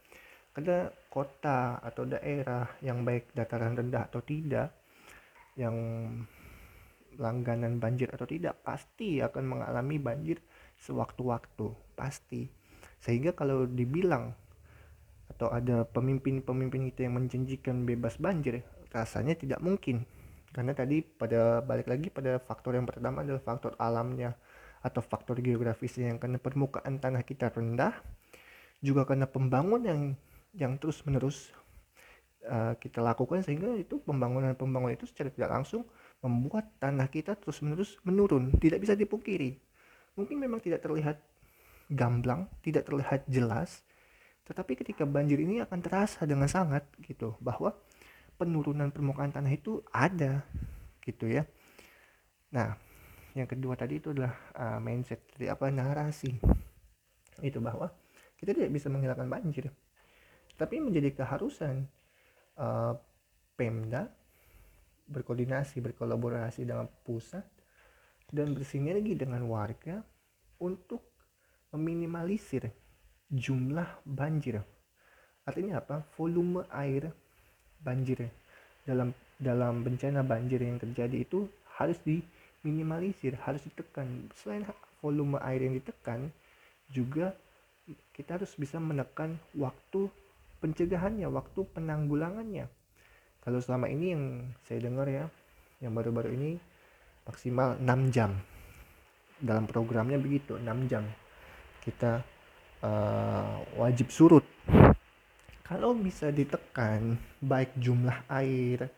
Karena 0.54 0.90
kota 1.19 1.83
atau 1.83 2.07
daerah 2.07 2.71
yang 2.79 3.03
baik 3.03 3.35
dataran 3.35 3.75
rendah 3.75 4.07
atau 4.07 4.23
tidak, 4.23 4.71
yang 5.59 5.75
langganan 7.19 7.83
banjir 7.83 8.07
atau 8.15 8.31
tidak, 8.31 8.63
pasti 8.63 9.19
akan 9.19 9.59
mengalami 9.59 9.99
banjir 9.99 10.39
sewaktu-waktu. 10.79 11.75
Pasti. 11.99 12.47
Sehingga 13.03 13.35
kalau 13.35 13.67
dibilang 13.67 14.31
atau 15.35 15.51
ada 15.51 15.83
pemimpin-pemimpin 15.91 16.87
kita 16.95 17.11
yang 17.11 17.19
menjanjikan 17.19 17.83
bebas 17.83 18.23
banjir, 18.23 18.63
rasanya 18.95 19.35
tidak 19.35 19.59
mungkin 19.59 20.07
karena 20.53 20.73
tadi 20.73 21.05
pada 21.05 21.61
balik 21.61 21.89
lagi 21.93 22.09
pada 22.09 22.41
faktor 22.41 22.81
yang 22.81 22.89
pertama 22.89 23.21
adalah 23.21 23.43
faktor 23.43 23.77
alamnya 23.77 24.33
atau 24.81 25.05
faktor 25.05 25.45
geografisnya 25.45 26.09
yang 26.09 26.19
karena 26.23 26.41
permukaan 26.41 26.97
tanah 27.03 27.21
kita 27.27 27.53
rendah 27.53 27.93
juga 28.81 29.05
karena 29.05 29.27
pembangunan 29.27 29.85
yang 29.85 30.03
yang 30.59 30.75
terus 30.77 31.07
menerus 31.07 31.55
uh, 32.50 32.75
kita 32.77 32.99
lakukan 32.99 33.47
sehingga 33.47 33.71
itu 33.79 34.03
pembangunan 34.03 34.59
pembangunan 34.59 34.99
itu 34.99 35.07
secara 35.07 35.31
tidak 35.31 35.55
langsung 35.55 35.87
membuat 36.19 36.67
tanah 36.83 37.07
kita 37.07 37.38
terus 37.38 37.62
menerus 37.62 37.95
menurun 38.03 38.50
tidak 38.59 38.83
bisa 38.83 38.99
dipungkiri. 38.99 39.55
Mungkin 40.19 40.35
memang 40.43 40.59
tidak 40.59 40.83
terlihat 40.83 41.23
gamblang 41.88 42.50
tidak 42.61 42.85
terlihat 42.85 43.25
jelas 43.31 43.81
tetapi 44.45 44.81
ketika 44.81 45.05
banjir 45.05 45.41
ini 45.41 45.61
akan 45.61 45.81
terasa 45.81 46.25
dengan 46.25 46.49
sangat 46.49 46.85
gitu 47.05 47.37
bahwa 47.41 47.77
penurunan 48.41 48.88
permukaan 48.88 49.29
tanah 49.29 49.53
itu 49.53 49.85
ada 49.93 50.45
gitu 51.05 51.29
ya. 51.29 51.45
Nah 52.53 52.77
yang 53.37 53.45
kedua 53.45 53.77
tadi 53.77 54.00
itu 54.00 54.11
adalah 54.11 54.33
uh, 54.57 54.81
mindset 54.81 55.21
jadi 55.37 55.53
apa 55.53 55.69
narasi. 55.69 56.33
Itu 57.45 57.61
bahwa 57.61 57.93
kita 58.41 58.57
tidak 58.57 58.73
bisa 58.73 58.88
menghilangkan 58.88 59.29
banjir 59.29 59.69
tapi 60.59 60.83
menjadi 60.83 61.15
keharusan 61.15 61.87
uh, 62.59 62.99
Pemda 63.55 64.11
berkoordinasi 65.09 65.81
berkolaborasi 65.81 66.69
dengan 66.69 66.87
pusat 67.07 67.43
dan 68.29 68.53
bersinergi 68.53 69.17
dengan 69.17 69.49
warga 69.49 70.05
untuk 70.61 71.00
meminimalisir 71.73 72.69
jumlah 73.33 74.05
banjir. 74.05 74.61
Artinya 75.49 75.81
apa? 75.81 76.05
Volume 76.17 76.69
air 76.69 77.09
banjir. 77.81 78.29
Dalam 78.85 79.17
dalam 79.41 79.81
bencana 79.81 80.21
banjir 80.21 80.61
yang 80.61 80.77
terjadi 80.77 81.25
itu 81.25 81.49
harus 81.81 81.97
diminimalisir 82.05 83.38
harus 83.43 83.65
ditekan. 83.65 84.29
Selain 84.37 84.67
volume 85.00 85.41
air 85.41 85.65
yang 85.65 85.79
ditekan 85.79 86.29
juga 86.93 87.33
kita 88.12 88.37
harus 88.37 88.53
bisa 88.61 88.77
menekan 88.77 89.41
waktu 89.57 90.12
pencegahannya 90.59 91.27
waktu 91.31 91.61
penanggulangannya. 91.75 92.67
Kalau 93.43 93.59
selama 93.62 93.87
ini 93.88 94.07
yang 94.12 94.25
saya 94.67 94.83
dengar 94.83 95.07
ya 95.09 95.25
yang 95.79 95.95
baru-baru 95.95 96.35
ini 96.35 96.50
maksimal 97.25 97.79
6 97.79 98.15
jam. 98.15 98.35
Dalam 99.38 99.71
programnya 99.71 100.19
begitu 100.19 100.59
6 100.59 100.91
jam. 100.91 101.07
Kita 101.83 102.21
uh, 102.83 103.62
wajib 103.79 104.11
surut. 104.11 104.45
Kalau 105.62 105.93
bisa 105.93 106.33
ditekan 106.33 107.21
baik 107.45 107.77
jumlah 107.77 108.25
air 108.33 108.88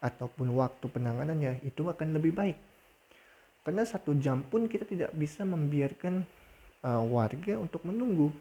ataupun 0.00 0.52
waktu 0.56 0.86
penanganannya 0.88 1.64
itu 1.64 1.88
akan 1.88 2.16
lebih 2.16 2.32
baik. 2.36 2.58
Karena 3.60 3.84
satu 3.84 4.16
jam 4.16 4.44
pun 4.44 4.68
kita 4.68 4.88
tidak 4.88 5.12
bisa 5.16 5.44
membiarkan 5.44 6.24
uh, 6.84 7.04
warga 7.04 7.60
untuk 7.60 7.84
menunggu 7.84 8.32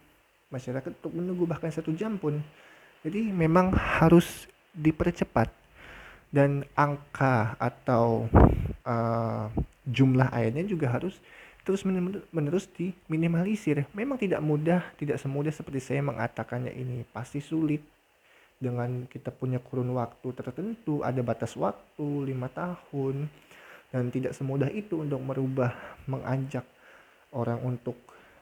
masyarakat 0.49 0.91
untuk 1.01 1.13
menunggu 1.13 1.45
bahkan 1.45 1.69
satu 1.69 1.93
jam 1.93 2.17
pun 2.17 2.41
jadi 2.99 3.31
memang 3.31 3.71
harus 3.71 4.49
dipercepat 4.75 5.47
dan 6.29 6.67
angka 6.77 7.57
atau 7.57 8.29
uh, 8.85 9.47
jumlah 9.87 10.29
airnya 10.29 10.67
juga 10.67 10.91
harus 10.93 11.17
terus 11.63 11.85
menerus 12.33 12.65
diminimalisir. 12.73 13.85
Memang 13.93 14.17
tidak 14.17 14.41
mudah, 14.41 14.81
tidak 14.97 15.21
semudah 15.21 15.53
seperti 15.53 15.79
saya 15.79 16.01
mengatakannya 16.01 16.73
ini. 16.73 17.05
Pasti 17.13 17.39
sulit 17.39 17.85
dengan 18.57 19.05
kita 19.05 19.29
punya 19.29 19.61
kurun 19.61 19.93
waktu 19.93 20.33
tertentu, 20.33 21.05
ada 21.05 21.21
batas 21.21 21.53
waktu 21.55 22.33
lima 22.33 22.49
tahun 22.49 23.29
dan 23.89 24.09
tidak 24.09 24.33
semudah 24.33 24.69
itu 24.73 25.01
untuk 25.01 25.21
merubah, 25.21 25.71
mengajak 26.09 26.65
orang 27.31 27.61
untuk 27.61 27.95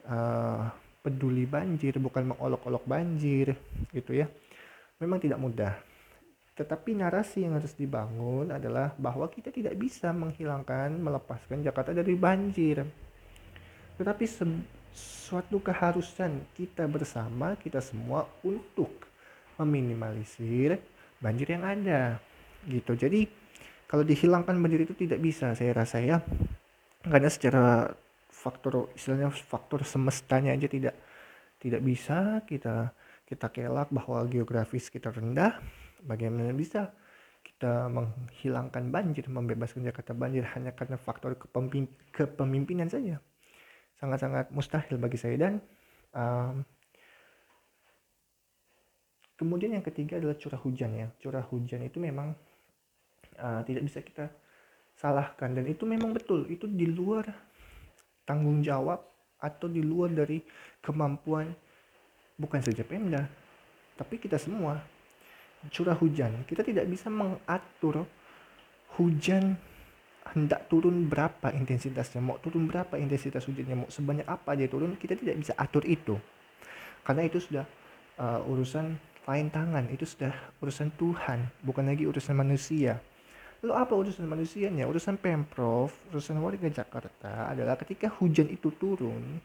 uh, 0.08 0.72
peduli 1.08 1.48
banjir, 1.48 1.96
bukan 2.04 2.36
mengolok-olok 2.36 2.84
banjir, 2.84 3.56
gitu 3.96 4.12
ya. 4.12 4.28
Memang 5.00 5.24
tidak 5.24 5.40
mudah. 5.40 5.74
Tetapi 6.60 7.00
narasi 7.00 7.48
yang 7.48 7.56
harus 7.56 7.72
dibangun 7.72 8.52
adalah 8.52 8.92
bahwa 9.00 9.32
kita 9.32 9.54
tidak 9.56 9.80
bisa 9.80 10.12
menghilangkan, 10.12 10.92
melepaskan 11.00 11.64
Jakarta 11.64 11.96
dari 11.96 12.18
banjir 12.20 12.84
tetapi 13.98 14.26
suatu 14.94 15.58
keharusan 15.60 16.46
kita 16.54 16.86
bersama 16.86 17.58
kita 17.58 17.82
semua 17.82 18.30
untuk 18.46 19.10
meminimalisir 19.58 20.78
banjir 21.18 21.58
yang 21.58 21.66
ada 21.66 22.22
gitu 22.70 22.94
jadi 22.94 23.26
kalau 23.90 24.06
dihilangkan 24.06 24.54
banjir 24.62 24.86
itu 24.86 24.94
tidak 24.94 25.18
bisa 25.18 25.58
saya 25.58 25.74
rasa 25.74 25.98
ya 25.98 26.22
karena 27.02 27.30
secara 27.34 27.90
faktor 28.48 28.96
istilahnya 28.96 29.28
faktor 29.28 29.84
semestanya 29.84 30.56
aja 30.56 30.72
tidak 30.72 30.96
tidak 31.60 31.84
bisa 31.84 32.40
kita 32.48 32.96
kita 33.28 33.52
kelak 33.52 33.92
bahwa 33.92 34.24
geografis 34.32 34.88
kita 34.88 35.12
rendah 35.12 35.60
bagaimana 36.08 36.56
bisa 36.56 36.96
kita 37.58 37.90
menghilangkan 37.90 38.94
banjir 38.94 39.26
membebaskan 39.32 39.88
Jakarta 39.88 40.14
banjir 40.14 40.46
hanya 40.54 40.76
karena 40.78 41.00
faktor 41.00 41.34
kepemimpinan 42.14 42.86
saja. 42.92 43.18
Sangat-sangat 43.98 44.54
mustahil 44.54 45.00
bagi 45.02 45.18
saya. 45.18 45.36
Dan 45.40 45.54
um, 46.14 46.62
kemudian 49.40 49.74
yang 49.74 49.82
ketiga 49.82 50.22
adalah 50.22 50.38
curah 50.38 50.62
hujan 50.62 50.92
ya. 50.94 51.08
Curah 51.18 51.48
hujan 51.50 51.82
itu 51.82 51.98
memang 51.98 52.36
uh, 53.42 53.62
tidak 53.66 53.90
bisa 53.90 54.06
kita 54.06 54.30
salahkan. 54.94 55.58
Dan 55.58 55.66
itu 55.66 55.88
memang 55.90 56.14
betul 56.14 56.46
itu 56.52 56.70
di 56.70 56.86
luar 56.86 57.26
tanggung 58.28 58.60
jawab 58.60 59.00
atau 59.40 59.72
di 59.72 59.80
luar 59.80 60.12
dari 60.12 60.44
kemampuan 60.84 61.48
bukan 62.36 62.60
saja 62.60 62.84
Pemda 62.84 63.48
tapi 63.98 64.22
kita 64.22 64.38
semua. 64.38 64.78
Curah 65.74 65.98
hujan. 65.98 66.46
Kita 66.46 66.62
tidak 66.62 66.86
bisa 66.86 67.10
mengatur 67.10 68.06
hujan 68.96 69.58
hendak 70.38 70.70
turun 70.70 71.10
berapa 71.10 71.50
intensitasnya. 71.50 72.22
Mau 72.22 72.38
turun 72.38 72.70
berapa 72.70 72.94
intensitas 73.02 73.50
hujannya 73.50 73.84
mau 73.84 73.90
sebanyak 73.90 74.30
apa 74.30 74.54
dia 74.54 74.70
turun 74.70 74.94
kita 75.02 75.18
tidak 75.18 75.42
bisa 75.42 75.58
atur 75.58 75.82
itu. 75.90 76.14
Karena 77.02 77.26
itu 77.26 77.42
sudah 77.42 77.66
uh, 78.22 78.46
urusan 78.46 79.02
lain 79.26 79.48
tangan. 79.50 79.90
Itu 79.90 80.06
sudah 80.06 80.32
urusan 80.62 80.94
Tuhan 80.94 81.50
bukan 81.66 81.90
lagi 81.90 82.06
urusan 82.06 82.38
manusia 82.38 83.02
Lalu 83.66 83.74
apa 83.74 83.94
urusan 83.98 84.30
manusianya? 84.30 84.86
Urusan 84.86 85.18
Pemprov, 85.18 85.90
urusan 86.14 86.38
warga 86.38 86.70
Jakarta 86.70 87.50
adalah 87.50 87.74
ketika 87.82 88.06
hujan 88.22 88.54
itu 88.54 88.70
turun 88.78 89.42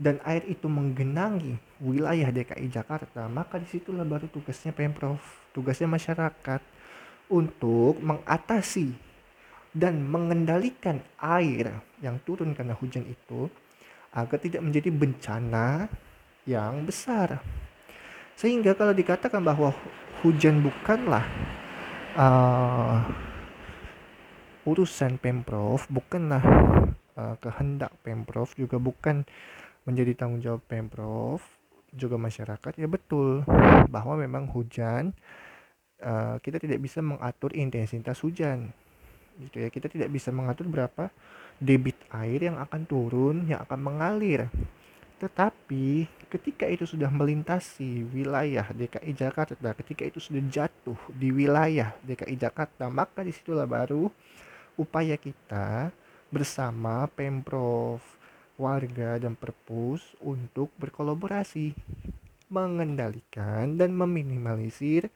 dan 0.00 0.20
air 0.28 0.44
itu 0.48 0.68
menggenangi 0.68 1.56
wilayah 1.80 2.28
DKI 2.28 2.68
Jakarta, 2.68 3.28
maka 3.28 3.56
di 3.60 3.68
situlah 3.68 4.04
baru 4.04 4.28
tugasnya 4.28 4.72
Pemprov, 4.76 5.20
tugasnya 5.56 5.88
masyarakat 5.88 6.60
untuk 7.32 7.96
mengatasi 8.00 8.92
dan 9.72 10.02
mengendalikan 10.04 11.00
air 11.20 11.80
yang 12.04 12.20
turun 12.26 12.52
karena 12.52 12.76
hujan 12.76 13.08
itu 13.08 13.48
agar 14.12 14.36
tidak 14.36 14.60
menjadi 14.60 14.90
bencana 14.92 15.86
yang 16.44 16.82
besar. 16.84 17.38
Sehingga 18.34 18.72
kalau 18.76 18.96
dikatakan 18.96 19.44
bahwa 19.44 19.70
hujan 20.24 20.64
bukanlah 20.64 21.22
uh, 22.16 23.29
urusan 24.70 25.18
Pemprov 25.18 25.90
bukanlah 25.90 26.42
uh, 27.18 27.36
kehendak 27.42 27.90
Pemprov 28.06 28.54
juga 28.54 28.78
bukan 28.78 29.26
menjadi 29.82 30.14
tanggung 30.14 30.38
jawab 30.38 30.62
Pemprov 30.70 31.42
juga 31.90 32.14
masyarakat 32.14 32.72
ya 32.78 32.86
betul. 32.86 33.42
Bahwa 33.90 34.14
memang 34.14 34.46
hujan 34.50 35.10
uh, 36.02 36.38
kita 36.38 36.62
tidak 36.62 36.78
bisa 36.78 37.02
mengatur 37.02 37.50
intensitas 37.58 38.22
hujan. 38.22 38.70
Gitu 39.40 39.66
ya 39.66 39.68
kita 39.72 39.90
tidak 39.90 40.12
bisa 40.12 40.30
mengatur 40.30 40.70
berapa 40.70 41.10
debit 41.58 41.98
air 42.14 42.46
yang 42.46 42.56
akan 42.62 42.82
turun 42.86 43.50
yang 43.50 43.60
akan 43.66 43.80
mengalir. 43.82 44.46
Tetapi 45.20 46.08
ketika 46.30 46.64
itu 46.64 46.86
sudah 46.88 47.10
melintasi 47.12 48.06
wilayah 48.08 48.64
DKI 48.70 49.12
Jakarta 49.12 49.52
ketika 49.82 50.06
itu 50.06 50.22
sudah 50.22 50.40
jatuh 50.46 50.96
di 51.12 51.34
wilayah 51.34 51.92
DKI 52.06 52.38
Jakarta 52.38 52.86
maka 52.86 53.26
di 53.26 53.34
situlah 53.34 53.66
baru 53.66 54.08
upaya 54.80 55.20
kita 55.20 55.92
bersama 56.32 57.04
Pemprov, 57.12 58.00
warga 58.56 59.20
dan 59.20 59.36
perpus 59.36 60.16
untuk 60.24 60.72
berkolaborasi 60.80 61.76
mengendalikan 62.48 63.76
dan 63.76 63.92
meminimalisir 63.92 65.12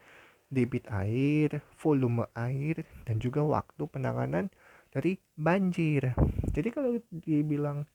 debit 0.52 0.84
air, 0.92 1.64
volume 1.80 2.28
air, 2.36 2.84
dan 3.08 3.16
juga 3.18 3.40
waktu 3.40 3.88
penanganan 3.88 4.52
dari 4.92 5.16
banjir. 5.34 6.12
Jadi 6.52 6.68
kalau 6.70 7.00
dibilang 7.10 7.88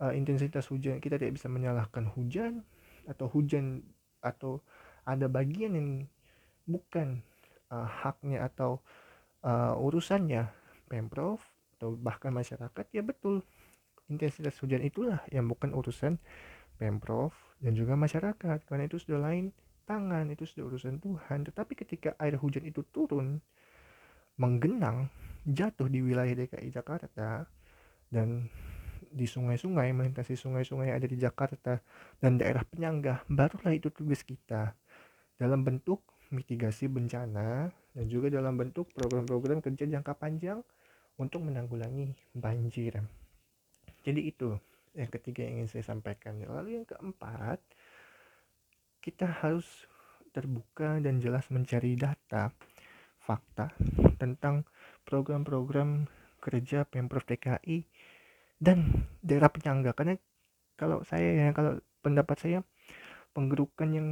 uh, 0.00 0.14
intensitas 0.14 0.70
hujan 0.70 1.02
kita 1.02 1.18
tidak 1.18 1.36
bisa 1.36 1.50
menyalahkan 1.50 2.08
hujan 2.14 2.64
atau 3.10 3.26
hujan 3.28 3.82
atau 4.24 4.62
ada 5.04 5.28
bagian 5.28 5.74
yang 5.74 5.90
bukan 6.64 7.20
uh, 7.68 7.84
haknya 7.84 8.48
atau 8.48 8.80
uh, 9.44 9.76
urusannya 9.76 10.57
Pemprov 10.88 11.44
atau 11.78 11.94
bahkan 11.94 12.32
masyarakat 12.32 12.86
ya 12.90 13.04
betul. 13.04 13.44
Intensitas 14.08 14.56
hujan 14.64 14.80
itulah 14.80 15.20
yang 15.28 15.44
bukan 15.46 15.76
urusan 15.76 16.16
Pemprov 16.80 17.36
dan 17.60 17.76
juga 17.76 17.94
masyarakat. 17.94 18.64
Karena 18.64 18.88
itu 18.88 18.96
sudah 18.96 19.20
lain 19.20 19.52
tangan 19.84 20.32
itu 20.32 20.48
sudah 20.48 20.72
urusan 20.72 20.96
Tuhan. 20.98 21.44
Tetapi 21.44 21.72
ketika 21.76 22.16
air 22.16 22.40
hujan 22.40 22.64
itu 22.64 22.80
turun 22.88 23.44
menggenang 24.40 25.12
jatuh 25.44 25.90
di 25.90 26.00
wilayah 26.00 26.32
DKI 26.32 26.72
Jakarta 26.72 27.44
dan 28.08 28.48
di 29.08 29.24
sungai-sungai 29.24 29.90
melintasi 29.96 30.36
sungai-sungai 30.36 30.92
ada 30.92 31.06
di 31.08 31.16
Jakarta 31.16 31.80
dan 32.20 32.36
daerah 32.36 32.62
penyangga 32.66 33.24
barulah 33.26 33.72
itu 33.72 33.88
tugas 33.88 34.20
kita 34.20 34.76
dalam 35.40 35.64
bentuk 35.64 36.04
mitigasi 36.28 36.92
bencana 36.92 37.72
dan 37.96 38.04
juga 38.06 38.28
dalam 38.28 38.54
bentuk 38.54 38.92
program-program 38.92 39.64
kerja 39.64 39.88
jangka 39.88 40.12
panjang 40.18 40.60
untuk 41.18 41.42
menanggulangi 41.42 42.14
banjir. 42.32 43.02
Jadi 44.06 44.20
itu 44.30 44.54
yang 44.94 45.10
ketiga 45.10 45.44
yang 45.44 45.62
ingin 45.62 45.68
saya 45.68 45.84
sampaikan. 45.84 46.38
Lalu 46.40 46.80
yang 46.80 46.86
keempat, 46.86 47.58
kita 49.02 49.26
harus 49.26 49.66
terbuka 50.30 51.02
dan 51.02 51.18
jelas 51.18 51.50
mencari 51.50 51.98
data, 51.98 52.54
fakta 53.18 53.74
tentang 54.16 54.64
program-program 55.02 56.06
kerja 56.38 56.86
Pemprov 56.86 57.26
DKI 57.26 57.82
dan 58.62 59.06
daerah 59.20 59.50
penyangga. 59.50 59.92
Karena 59.92 60.14
kalau 60.78 61.02
saya 61.02 61.34
ya, 61.34 61.50
kalau 61.50 61.82
pendapat 62.00 62.36
saya 62.38 62.58
penggerukan 63.34 63.90
yang 63.90 64.08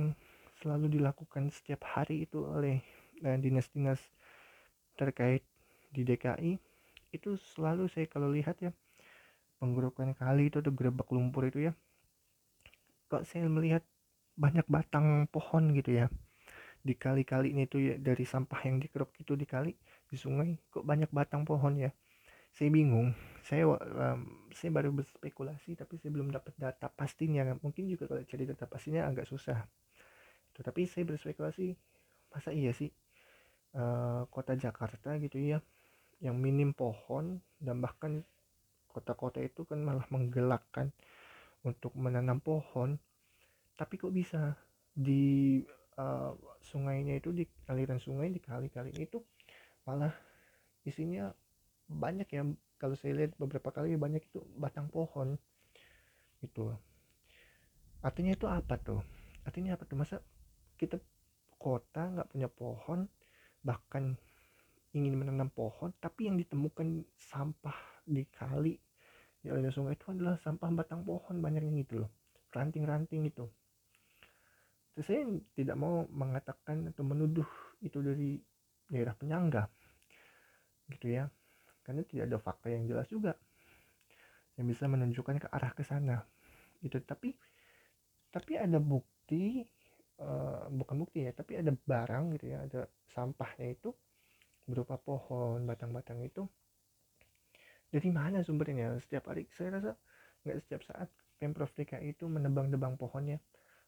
selalu 0.59 0.99
dilakukan 0.99 1.55
setiap 1.55 1.87
hari 1.87 2.27
itu 2.27 2.42
oleh 2.42 2.83
eh, 3.23 3.38
dinas-dinas 3.38 4.01
terkait 4.97 5.45
di 5.92 6.03
DKI 6.03 6.59
itu 7.14 7.38
selalu 7.57 7.87
saya 7.90 8.07
kalau 8.11 8.31
lihat 8.31 8.59
ya 8.62 8.73
penggerukan 9.57 10.12
kali 10.12 10.53
itu 10.53 10.61
tuh 10.61 10.73
gerebek 10.73 11.09
lumpur 11.12 11.49
itu 11.49 11.71
ya. 11.71 11.73
Kok 13.09 13.25
saya 13.25 13.49
melihat 13.49 13.83
banyak 14.37 14.66
batang 14.69 15.31
pohon 15.33 15.73
gitu 15.73 16.05
ya. 16.05 16.07
Di 16.85 16.95
kali-kali 16.95 17.57
ini 17.57 17.64
tuh 17.66 17.81
ya 17.83 17.95
dari 17.99 18.23
sampah 18.23 18.61
yang 18.69 18.79
dikeruk 18.79 19.11
itu 19.19 19.33
di 19.35 19.47
kali 19.49 19.73
di 20.07 20.16
sungai 20.19 20.55
kok 20.69 20.85
banyak 20.85 21.09
batang 21.11 21.49
pohon 21.49 21.81
ya. 21.81 21.90
Saya 22.53 22.69
bingung. 22.69 23.16
Saya 23.47 23.69
um, 23.69 24.49
saya 24.53 24.71
baru 24.73 24.92
berspekulasi 24.92 25.77
tapi 25.79 25.97
saya 26.01 26.11
belum 26.12 26.31
dapat 26.35 26.53
data 26.59 26.92
pastinya. 26.92 27.47
Mungkin 27.59 27.88
juga 27.88 28.11
kalau 28.11 28.23
cari 28.23 28.45
data 28.45 28.64
pastinya 28.69 29.09
agak 29.09 29.25
susah. 29.25 29.64
Tetapi 30.53 30.85
saya 30.88 31.05
berspekulasi 31.09 31.77
masa 32.33 32.53
iya 32.53 32.75
sih 32.77 32.92
uh, 33.77 34.29
kota 34.29 34.53
Jakarta 34.57 35.16
gitu 35.21 35.40
ya 35.40 35.59
yang 36.21 36.41
minim 36.41 36.73
pohon 36.73 37.41
dan 37.61 37.81
bahkan 37.81 38.25
kota-kota 38.89 39.45
itu 39.45 39.69
kan 39.69 39.85
malah 39.85 40.09
menggelakkan 40.09 40.89
untuk 41.61 41.93
menanam 41.99 42.41
pohon. 42.41 42.97
Tapi 43.77 44.01
kok 44.01 44.15
bisa? 44.15 44.57
Di 44.97 45.61
uh, 46.01 46.33
sungainya 46.65 47.21
itu 47.21 47.37
di 47.37 47.45
aliran 47.69 48.01
sungai 48.01 48.33
di 48.33 48.41
kali-kali 48.41 48.97
itu 48.97 49.21
malah 49.85 50.15
isinya 50.89 51.29
banyak 51.91 52.29
ya. 52.33 52.43
Kalau 52.77 52.97
saya 52.97 53.17
lihat 53.17 53.37
beberapa 53.37 53.73
kali 53.73 53.97
banyak 53.97 54.25
itu 54.25 54.41
batang 54.57 54.89
pohon. 54.89 55.37
Itu 56.41 56.73
artinya 58.01 58.33
itu 58.33 58.47
apa 58.49 58.81
tuh? 58.81 59.01
Artinya 59.45 59.77
apa 59.77 59.85
tuh? 59.85 59.97
Masa 60.01 60.17
kita 60.81 60.97
kota 61.57 62.13
nggak 62.13 62.29
punya 62.33 62.49
pohon 62.49 63.09
bahkan 63.65 64.17
ingin 64.97 65.21
menanam 65.21 65.53
pohon 65.53 65.93
tapi 66.01 66.33
yang 66.33 66.41
ditemukan 66.41 67.05
sampah 67.21 67.77
di 68.09 68.25
kali 68.33 68.81
di 69.45 69.53
aliran 69.53 69.71
sungai 69.71 69.95
itu 69.95 70.09
adalah 70.11 70.41
sampah 70.41 70.73
batang 70.73 71.05
pohon 71.05 71.39
banyaknya 71.45 71.85
gitu 71.85 72.03
loh 72.03 72.11
ranting-ranting 72.57 73.29
itu. 73.29 73.45
Terus 74.97 75.07
saya 75.07 75.29
tidak 75.53 75.77
mau 75.77 76.09
mengatakan 76.09 76.89
atau 76.89 77.05
menuduh 77.05 77.45
itu 77.85 78.01
dari 78.01 78.41
daerah 78.89 79.13
penyangga 79.13 79.69
gitu 80.89 81.13
ya 81.13 81.29
karena 81.85 82.01
tidak 82.09 82.25
ada 82.33 82.39
fakta 82.41 82.73
yang 82.73 82.89
jelas 82.89 83.05
juga 83.11 83.37
yang 84.57 84.67
bisa 84.71 84.89
menunjukkan 84.89 85.37
ke 85.37 85.49
arah 85.53 85.73
ke 85.77 85.85
sana 85.85 86.25
gitu. 86.81 86.97
Tapi 87.05 87.37
tapi 88.33 88.53
ada 88.57 88.81
bukti 88.81 89.61
uh, 90.25 90.65
bukan 90.73 90.97
bukti 91.05 91.29
ya 91.29 91.33
tapi 91.37 91.61
ada 91.61 91.77
barang 91.77 92.25
gitu 92.41 92.47
ya 92.57 92.65
ada 92.65 92.89
sampahnya 93.13 93.77
itu 93.77 93.93
berupa 94.67 94.99
pohon 94.99 95.63
batang-batang 95.65 96.21
itu. 96.27 96.45
Dari 97.87 98.11
mana 98.11 98.43
sumbernya? 98.43 98.99
Setiap 98.99 99.31
hari 99.31 99.47
saya 99.55 99.79
rasa 99.79 99.93
nggak 100.43 100.59
setiap 100.67 100.83
saat 100.87 101.09
pemprov 101.39 101.71
DKI 101.75 102.19
itu 102.19 102.27
menebang-nebang 102.27 102.99
pohonnya 102.99 103.39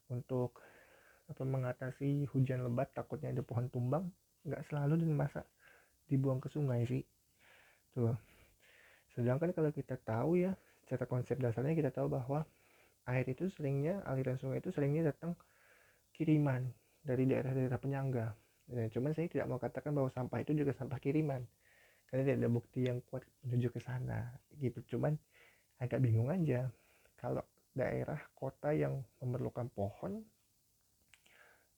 untuk 0.08 0.62
apa 1.28 1.44
mengatasi 1.44 2.24
hujan 2.32 2.64
lebat 2.64 2.94
takutnya 2.94 3.34
ada 3.34 3.42
pohon 3.42 3.66
tumbang. 3.68 4.06
Nggak 4.46 4.64
selalu 4.70 5.02
dan 5.02 5.12
masa 5.12 5.42
dibuang 6.08 6.38
ke 6.38 6.48
sungai 6.48 6.86
sih. 6.88 7.04
Tuh. 7.92 8.16
Sedangkan 9.12 9.50
kalau 9.50 9.74
kita 9.74 9.98
tahu 9.98 10.38
ya 10.38 10.54
secara 10.86 11.04
konsep 11.04 11.36
dasarnya 11.36 11.74
kita 11.76 11.90
tahu 11.92 12.08
bahwa 12.08 12.46
air 13.10 13.26
itu 13.28 13.50
seringnya 13.52 14.00
aliran 14.08 14.40
sungai 14.40 14.62
itu 14.62 14.72
seringnya 14.72 15.12
datang 15.12 15.36
kiriman 16.16 16.64
dari 17.04 17.28
daerah-daerah 17.28 17.76
penyangga 17.76 18.32
nah, 18.72 18.86
cuman 18.92 19.10
saya 19.16 19.26
tidak 19.28 19.46
mau 19.48 19.60
katakan 19.60 19.92
bahwa 19.92 20.08
sampah 20.12 20.38
itu 20.44 20.52
juga 20.56 20.72
sampah 20.76 21.00
kiriman 21.00 21.42
karena 22.08 22.22
tidak 22.24 22.38
ada 22.40 22.50
bukti 22.50 22.80
yang 22.88 22.98
kuat 23.04 23.24
menuju 23.44 23.68
ke 23.68 23.80
sana 23.84 24.32
gitu. 24.56 24.96
Cuman 24.96 25.16
agak 25.78 26.00
bingung 26.00 26.32
aja 26.32 26.68
kalau 27.20 27.44
daerah 27.76 28.18
kota 28.34 28.72
yang 28.72 29.04
memerlukan 29.20 29.70
pohon 29.70 30.24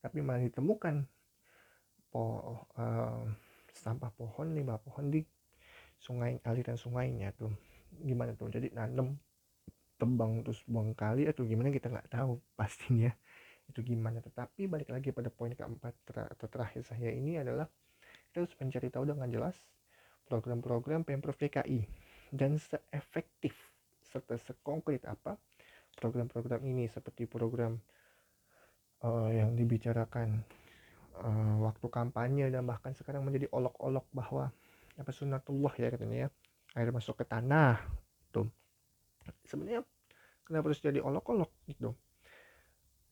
tapi 0.01 0.25
malah 0.25 0.41
ditemukan 0.41 1.05
po 2.09 2.25
uh, 2.81 3.29
sampah 3.77 4.11
pohon 4.17 4.57
limbah 4.57 4.81
pohon 4.81 5.13
di 5.13 5.21
sungai 6.01 6.41
aliran 6.49 6.81
sungainya 6.81 7.37
tuh 7.37 7.53
gimana 8.01 8.33
tuh? 8.33 8.49
Jadi 8.49 8.73
nanam 8.73 9.19
tebang 10.01 10.41
terus 10.41 10.65
buang 10.65 10.97
kali 10.97 11.29
atau 11.29 11.45
gimana 11.45 11.69
kita 11.69 11.93
nggak 11.93 12.09
tahu 12.09 12.41
pastinya 12.59 13.13
itu 13.71 13.81
gimana? 13.87 14.19
Tetapi 14.19 14.67
balik 14.67 14.91
lagi 14.91 15.15
pada 15.15 15.31
poin 15.31 15.55
keempat 15.55 15.95
ter 16.05 16.27
atau 16.27 16.47
terakhir 16.51 16.83
saya 16.83 17.15
ini 17.15 17.39
adalah 17.39 17.71
kita 18.31 18.47
harus 18.47 18.55
mencari 18.59 18.89
tahu 18.91 19.05
dengan 19.11 19.27
jelas 19.31 19.57
program-program 20.31 21.03
pemprov 21.03 21.35
DKI 21.35 21.87
dan 22.31 22.59
seefektif 22.59 23.55
serta 24.07 24.39
sekonkret 24.39 25.03
apa 25.07 25.35
program-program 25.99 26.63
ini 26.63 26.87
seperti 26.87 27.27
program 27.27 27.79
uh, 29.03 29.31
yang 29.31 29.59
dibicarakan 29.59 30.47
uh, 31.19 31.57
waktu 31.63 31.87
kampanye 31.91 32.47
dan 32.55 32.67
bahkan 32.67 32.95
sekarang 32.95 33.27
menjadi 33.27 33.51
olok-olok 33.51 34.07
bahwa 34.15 34.55
apa 34.99 35.11
sunatullah 35.11 35.75
ya 35.75 35.89
katanya 35.91 36.17
ya 36.27 36.29
air 36.79 36.91
masuk 36.95 37.19
ke 37.19 37.25
tanah 37.27 37.83
tuh. 38.31 38.47
Sebenarnya 39.43 39.83
kenapa 40.47 40.71
harus 40.71 40.79
jadi 40.79 41.03
olok-olok 41.03 41.51
gitu 41.67 41.95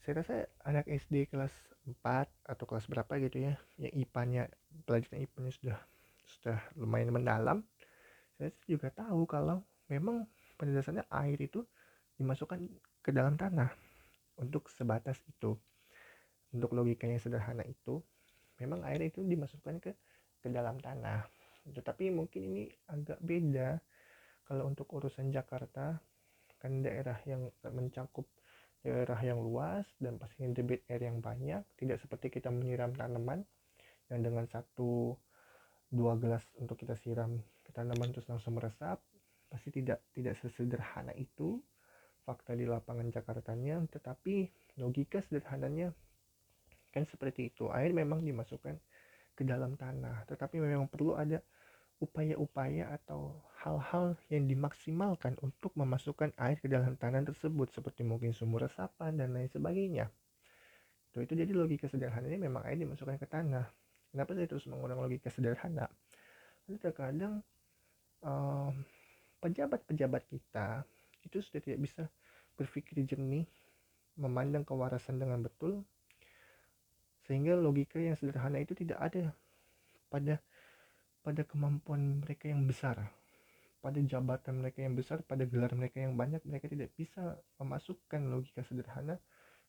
saya 0.09 0.25
rasa 0.25 0.37
anak 0.65 0.89
SD 0.89 1.29
kelas 1.29 1.53
4 1.85 2.01
atau 2.49 2.65
kelas 2.65 2.89
berapa 2.89 3.13
gitu 3.21 3.45
ya 3.45 3.61
yang 3.77 3.93
IPA-nya 3.93 4.49
pelajaran 4.89 5.21
IPA-nya 5.29 5.53
sudah 5.53 5.79
sudah 6.25 6.59
lumayan 6.81 7.13
mendalam 7.13 7.61
saya 8.41 8.55
juga 8.65 8.89
tahu 8.89 9.29
kalau 9.29 9.61
memang 9.93 10.25
pada 10.57 10.71
dasarnya 10.71 11.05
air 11.11 11.37
itu 11.43 11.61
dimasukkan 12.17 12.71
ke 13.03 13.11
dalam 13.11 13.35
tanah. 13.35 13.67
Untuk 14.39 14.71
sebatas 14.71 15.19
itu 15.27 15.59
untuk 16.55 16.71
logikanya 16.73 17.19
sederhana 17.19 17.67
itu 17.67 17.99
memang 18.63 18.87
air 18.87 19.11
itu 19.11 19.27
dimasukkan 19.27 19.77
ke 19.83 19.93
ke 20.39 20.49
dalam 20.49 20.79
tanah. 20.79 21.27
Tetapi 21.69 22.15
mungkin 22.15 22.49
ini 22.49 22.65
agak 22.89 23.19
beda. 23.21 23.77
Kalau 24.47 24.71
untuk 24.71 24.89
urusan 24.89 25.29
Jakarta 25.29 26.01
kan 26.63 26.81
daerah 26.81 27.19
yang 27.27 27.51
mencakup 27.75 28.25
daerah 28.83 29.19
yang 29.21 29.43
luas 29.43 29.85
dan 29.99 30.17
pastinya 30.17 30.55
debit 30.55 30.87
air 30.87 31.03
yang 31.07 31.19
banyak 31.19 31.63
tidak 31.77 31.99
seperti 31.99 32.31
kita 32.31 32.49
menyiram 32.49 32.95
tanaman 32.95 33.43
yang 34.09 34.21
dengan 34.23 34.47
satu 34.49 35.19
dua 35.89 36.17
gelas 36.21 36.45
untuk 36.61 36.79
kita 36.79 36.95
siram 37.01 37.41
tanaman 37.75 38.11
terus 38.11 38.27
langsung 38.27 38.57
meresap 38.57 38.99
pasti 39.49 39.71
tidak 39.71 40.03
tidak 40.13 40.35
sesederhana 40.41 41.13
itu 41.17 41.61
fakta 42.29 42.53
di 42.53 42.69
lapangan 42.69 43.09
Jakartanya. 43.09 43.81
Tetapi 43.89 44.35
logika 44.83 45.25
sederhananya 45.25 45.89
kan 46.93 47.09
seperti 47.09 47.49
itu. 47.49 47.73
Air 47.73 47.97
memang 47.97 48.21
dimasukkan 48.21 48.77
ke 49.39 49.47
dalam 49.47 49.79
tanah 49.79 50.27
tetapi 50.27 50.59
memang 50.59 50.91
perlu 50.91 51.15
ada 51.15 51.39
upaya-upaya 51.99 52.95
atau 52.95 53.35
hal-hal 53.59 54.15
yang 54.31 54.47
dimaksimalkan 54.47 55.35
untuk 55.43 55.75
memasukkan 55.75 56.31
air 56.39 56.63
ke 56.63 56.71
dalam 56.71 56.95
tanah 56.95 57.27
tersebut 57.27 57.75
seperti 57.75 58.07
mungkin 58.07 58.31
sumur 58.31 58.63
resapan 58.71 59.19
dan 59.19 59.35
lain 59.35 59.51
sebagainya. 59.51 60.07
Itu, 61.11 61.27
itu 61.27 61.35
jadi 61.35 61.53
logika 61.53 61.91
sederhananya 61.91 62.39
memang 62.39 62.63
air 62.71 62.79
dimasukkan 62.79 63.19
ke 63.19 63.27
tanah. 63.27 63.67
Kenapa 64.15 64.31
saya 64.39 64.47
terus 64.47 64.65
mengulang 64.71 65.03
logika 65.03 65.27
sederhana? 65.29 65.91
Karena 66.65 66.79
terkadang 66.79 67.35
pejabat-pejabat 69.43 70.23
um, 70.27 70.31
kita 70.31 70.69
itu 71.27 71.39
sudah 71.43 71.61
tidak 71.63 71.81
bisa 71.83 72.03
berpikir 72.55 73.03
jernih 73.07 73.47
memandang 74.19 74.67
kewarasan 74.67 75.19
dengan 75.19 75.43
betul 75.47 75.87
sehingga 77.27 77.55
logika 77.55 78.03
yang 78.03 78.19
sederhana 78.19 78.59
itu 78.59 78.75
tidak 78.75 78.99
ada 78.99 79.31
pada 80.09 80.41
pada 81.23 81.43
kemampuan 81.45 82.23
mereka 82.25 82.49
yang 82.49 82.65
besar 82.65 83.11
pada 83.79 84.03
jabatan 84.03 84.59
mereka 84.59 84.83
yang 84.83 84.99
besar 84.99 85.23
pada 85.23 85.47
gelar 85.47 85.71
mereka 85.79 86.03
yang 86.03 86.19
banyak 86.19 86.43
mereka 86.43 86.67
tidak 86.67 86.91
bisa 86.99 87.39
memasukkan 87.63 88.27
logika 88.27 88.67
sederhana 88.67 89.17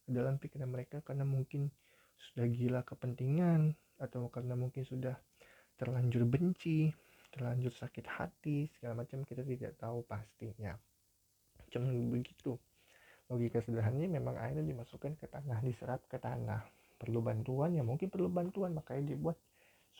ke 0.01 0.09
dalam 0.09 0.41
pikiran 0.41 0.69
mereka 0.69 1.05
karena 1.05 1.21
mungkin 1.21 1.69
sudah 2.17 2.49
gila 2.49 2.81
kepentingan 2.83 3.77
atau 4.01 4.25
karena 4.33 4.57
mungkin 4.57 4.81
sudah 4.81 5.13
terlanjur 5.77 6.25
benci 6.25 6.89
terlanjur 7.29 7.69
sakit 7.69 8.05
hati 8.09 8.67
segala 8.73 9.05
macam 9.05 9.21
kita 9.21 9.45
tidak 9.45 9.77
tahu 9.77 10.01
pastinya. 10.05 10.73
Cuman 11.69 12.09
begitu. 12.09 12.57
Logika 13.29 13.61
sederhananya 13.61 14.09
memang 14.09 14.41
airnya 14.41 14.65
dimasukkan 14.65 15.13
ke 15.21 15.29
tanah 15.29 15.61
diserap 15.61 16.01
ke 16.09 16.17
tanah. 16.17 16.65
Perlu 16.97 17.21
bantuan 17.21 17.77
ya 17.77 17.85
mungkin 17.85 18.09
perlu 18.09 18.27
bantuan 18.27 18.73
makanya 18.73 19.13
dibuat 19.13 19.37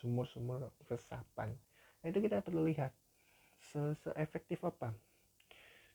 sumur-sumur 0.00 0.72
resapan. 0.88 1.52
Nah 2.00 2.06
itu 2.08 2.24
kita 2.24 2.40
perlu 2.40 2.64
lihat 2.64 2.96
se, 3.60 3.92
-se 3.92 4.10
efektif 4.16 4.64
apa. 4.64 4.96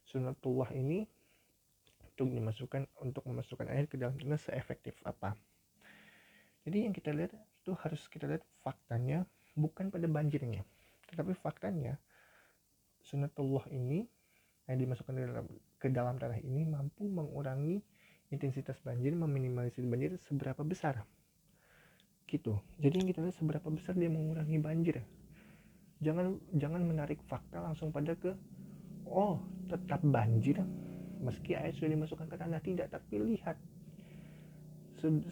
Sunatullah 0.06 0.70
ini 0.78 1.10
untuk 2.16 2.32
dimasukkan 2.32 2.86
untuk 3.04 3.26
memasukkan 3.28 3.68
air 3.74 3.90
ke 3.90 3.98
dalam 3.98 4.16
tanah 4.16 4.40
seefektif 4.40 4.96
apa. 5.04 5.34
Jadi 6.64 6.88
yang 6.88 6.94
kita 6.96 7.12
lihat 7.12 7.34
itu 7.36 7.76
harus 7.82 8.06
kita 8.08 8.30
lihat 8.30 8.46
faktanya 8.64 9.26
bukan 9.58 9.92
pada 9.92 10.08
banjirnya. 10.08 10.64
Tetapi 11.12 11.36
faktanya 11.36 12.00
sunatullah 13.04 13.68
ini 13.74 14.08
yang 14.66 14.78
dimasukkan 14.80 15.14
ke 15.14 15.22
dalam, 15.28 15.48
ke 15.78 15.88
dalam 15.92 16.16
tanah 16.18 16.40
ini 16.42 16.64
mampu 16.66 17.06
mengurangi 17.06 17.84
intensitas 18.34 18.80
banjir 18.82 19.14
meminimalisir 19.14 19.86
banjir 19.86 20.18
seberapa 20.26 20.66
besar 20.66 21.06
gitu. 22.26 22.60
Jadi 22.82 22.94
yang 23.02 23.08
kita 23.10 23.22
lihat 23.22 23.38
seberapa 23.38 23.68
besar 23.70 23.94
dia 23.96 24.10
mengurangi 24.10 24.58
banjir 24.58 25.06
jangan 26.04 26.38
jangan 26.56 26.82
menarik 26.84 27.18
fakta 27.26 27.64
langsung 27.64 27.92
pada 27.94 28.14
ke 28.18 28.36
oh 29.08 29.40
tetap 29.72 30.04
banjir. 30.04 30.60
Meski 31.24 31.58
air 31.58 31.74
sudah 31.74 31.90
dimasukkan 31.90 32.28
ke 32.30 32.38
tanah 32.38 32.62
tidak. 32.62 32.92
Tapi 32.92 33.16
lihat 33.18 33.58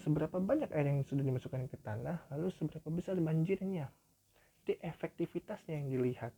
seberapa 0.01 0.37
banyak 0.37 0.69
air 0.73 0.89
yang 0.89 1.01
sudah 1.05 1.25
dimasukkan 1.25 1.69
ke 1.69 1.77
tanah 1.81 2.29
lalu 2.33 2.49
seberapa 2.55 2.89
besar 2.89 3.19
banjirnya. 3.19 3.89
Itu 4.63 4.79
efektivitasnya 4.79 5.73
yang 5.77 5.87
dilihat. 5.91 6.33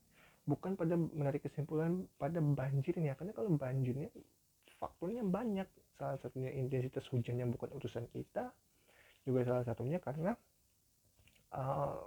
Bukan 0.46 0.78
pada 0.78 0.94
menarik 0.98 1.46
kesimpulan 1.46 2.04
pada 2.20 2.41
banjirnya. 2.41 3.15
Karena 3.15 3.32
kalau 3.32 3.54
banjirnya 3.56 4.12
faktornya 4.82 5.24
banyak. 5.24 5.68
Salah 5.96 6.20
satunya 6.20 6.52
intensitas 6.52 7.08
hujan 7.08 7.39
yang 7.39 7.56
bukan 7.56 7.72
urusan 7.72 8.12
kita 8.12 8.52
juga 9.25 9.41
salah 9.41 9.65
satunya 9.65 9.97
karena 9.97 10.38
uh, 11.51 11.97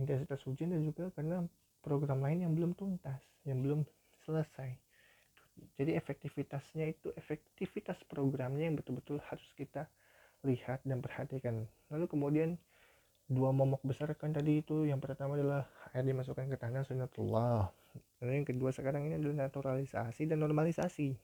intensitas 0.00 0.40
hujan 0.48 0.72
dan 0.72 0.82
juga 0.82 1.12
karena 1.12 1.44
program 1.84 2.24
lain 2.24 2.48
yang 2.48 2.52
belum 2.56 2.72
tuntas 2.72 3.20
yang 3.44 3.60
belum 3.60 3.84
selesai. 4.24 4.72
Jadi 5.74 5.98
efektivitasnya 5.98 6.94
itu 6.94 7.10
efektivitas 7.18 7.98
programnya 8.06 8.70
yang 8.70 8.78
betul-betul 8.78 9.18
harus 9.26 9.46
kita 9.58 9.90
lihat 10.46 10.80
dan 10.86 11.02
perhatikan. 11.02 11.66
Lalu 11.90 12.06
kemudian 12.06 12.50
dua 13.26 13.50
momok 13.50 13.82
besar 13.82 14.14
kan 14.14 14.30
tadi 14.30 14.62
itu 14.62 14.86
yang 14.86 15.02
pertama 15.02 15.34
adalah 15.34 15.66
air 15.92 16.06
dimasukkan 16.06 16.46
ke 16.46 16.56
tanah 16.56 16.86
sunatullah. 16.86 17.74
Dan 18.22 18.42
yang 18.42 18.46
kedua 18.46 18.70
sekarang 18.70 19.10
ini 19.10 19.18
adalah 19.18 19.50
naturalisasi 19.50 20.30
dan 20.30 20.38
normalisasi. 20.38 21.18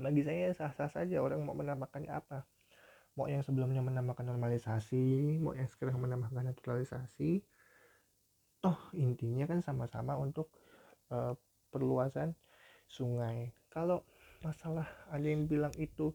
Bagi 0.00 0.22
saya 0.24 0.52
sah-sah 0.52 0.88
saja 0.92 1.20
orang 1.20 1.44
mau 1.44 1.56
menamakannya 1.56 2.12
apa 2.12 2.44
mau 3.18 3.26
yang 3.26 3.42
sebelumnya 3.42 3.82
menamakan 3.82 4.30
normalisasi 4.34 5.38
mau 5.42 5.52
yang 5.52 5.66
sekarang 5.66 5.98
menambahkan 5.98 6.54
naturalisasi 6.54 7.42
toh 8.60 8.78
intinya 8.92 9.48
kan 9.48 9.64
sama-sama 9.64 10.20
untuk 10.20 10.52
uh, 11.08 11.32
perluasan 11.72 12.36
sungai. 12.90 13.54
Kalau 13.70 14.04
masalah 14.44 14.84
ada 15.08 15.24
yang 15.24 15.46
bilang 15.46 15.72
itu 15.80 16.12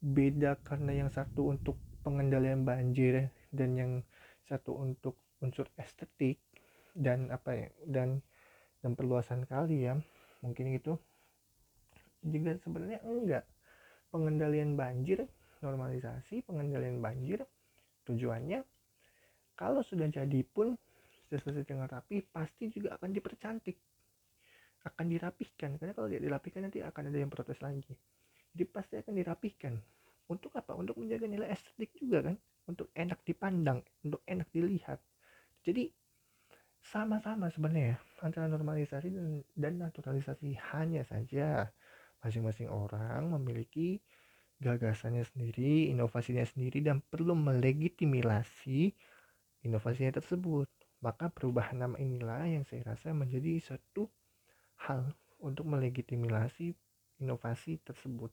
beda 0.00 0.58
karena 0.64 1.04
yang 1.04 1.10
satu 1.12 1.52
untuk 1.52 1.76
pengendalian 2.02 2.64
banjir 2.64 3.28
dan 3.52 3.70
yang 3.76 3.92
satu 4.44 4.76
untuk 4.76 5.16
unsur 5.40 5.68
estetik 5.80 6.40
dan 6.92 7.32
apa 7.32 7.56
ya 7.56 7.68
dan 7.88 8.20
dan 8.80 8.96
perluasan 8.96 9.46
kali 9.48 9.88
ya 9.88 9.96
mungkin 10.44 10.76
itu. 10.76 10.98
Juga 12.20 12.52
sebenarnya 12.60 13.00
enggak 13.00 13.44
pengendalian 14.12 14.76
banjir 14.76 15.24
normalisasi 15.60 16.44
pengendalian 16.44 17.00
banjir. 17.00 17.44
Tujuannya 18.08 18.64
kalau 19.54 19.84
sudah 19.84 20.08
jadi 20.08 20.40
pun 20.42 20.72
sudah 21.28 21.38
selesai 21.46 21.68
dengan 21.68 21.86
rapi 21.86 22.24
pasti 22.26 22.72
juga 22.72 22.96
akan 22.96 23.12
dipercantik 23.12 23.76
akan 24.80 25.06
dirapihkan 25.12 25.76
karena 25.76 25.92
kalau 25.92 26.08
tidak 26.08 26.24
dirapihkan 26.24 26.60
nanti 26.64 26.80
akan 26.80 27.12
ada 27.12 27.18
yang 27.20 27.28
protes 27.28 27.60
lagi. 27.60 27.92
Jadi 28.56 28.64
pasti 28.66 28.96
akan 28.96 29.12
dirapihkan 29.12 29.76
untuk 30.32 30.56
apa? 30.56 30.72
Untuk 30.72 30.96
menjaga 30.96 31.28
nilai 31.28 31.52
estetik 31.52 31.92
juga 32.00 32.32
kan? 32.32 32.36
Untuk 32.64 32.88
enak 32.96 33.20
dipandang 33.28 33.84
untuk 34.00 34.24
enak 34.24 34.48
dilihat. 34.50 34.98
Jadi 35.60 35.92
sama-sama 36.80 37.52
sebenarnya 37.52 38.00
antara 38.24 38.48
normalisasi 38.48 39.12
dan, 39.12 39.44
dan 39.52 39.72
naturalisasi. 39.76 40.56
Hanya 40.72 41.04
saja 41.04 41.68
masing-masing 42.24 42.72
orang 42.72 43.28
memiliki 43.36 44.00
gagasannya 44.60 45.24
sendiri, 45.24 45.88
inovasinya 45.88 46.44
sendiri 46.44 46.84
dan 46.84 47.00
perlu 47.00 47.32
melegitimasi 47.32 48.92
inovasinya 49.64 50.20
tersebut. 50.20 50.68
Maka 51.00 51.32
perubahan 51.32 51.80
nama 51.80 51.96
inilah 51.96 52.44
yang 52.44 52.64
saya 52.68 52.92
rasa 52.92 53.16
menjadi 53.16 53.56
satu 53.64 54.04
hal 54.84 55.16
untuk 55.40 55.64
melegitimasi 55.64 56.76
inovasi 57.24 57.80
tersebut. 57.80 58.28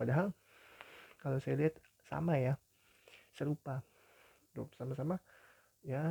Padahal 0.00 0.32
kalau 1.20 1.36
saya 1.44 1.60
lihat 1.60 1.76
sama 2.08 2.40
ya, 2.40 2.56
serupa. 3.36 3.84
Sama-sama 4.74 5.22
ya 5.86 6.02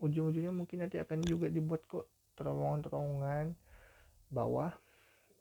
ujung-ujungnya 0.00 0.54
mungkin 0.54 0.80
nanti 0.86 0.96
akan 0.96 1.20
juga 1.26 1.52
dibuat 1.52 1.84
kok 1.84 2.08
terowongan-terowongan 2.38 3.52
bawah 4.32 4.72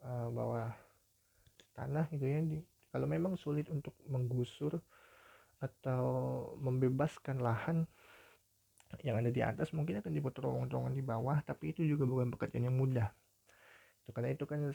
uh, 0.04 0.28
bawah 0.34 0.74
tanah 1.78 2.10
gitu 2.10 2.26
ya 2.26 2.42
di 2.42 2.60
kalau 2.98 3.06
memang 3.06 3.38
sulit 3.38 3.70
untuk 3.70 3.94
menggusur 4.10 4.74
atau 5.62 6.06
membebaskan 6.58 7.46
lahan 7.46 7.86
yang 9.06 9.22
ada 9.22 9.30
di 9.30 9.46
atas 9.46 9.70
mungkin 9.70 10.02
akan 10.02 10.10
dibuat 10.10 10.34
terowongan-terowongan 10.34 10.98
di 10.98 11.06
bawah 11.06 11.38
tapi 11.46 11.78
itu 11.78 11.86
juga 11.86 12.10
bukan 12.10 12.34
pekerjaan 12.34 12.74
yang 12.74 12.74
mudah. 12.74 13.06
Itu 14.02 14.18
karena 14.18 14.34
itu 14.34 14.50
kan 14.50 14.66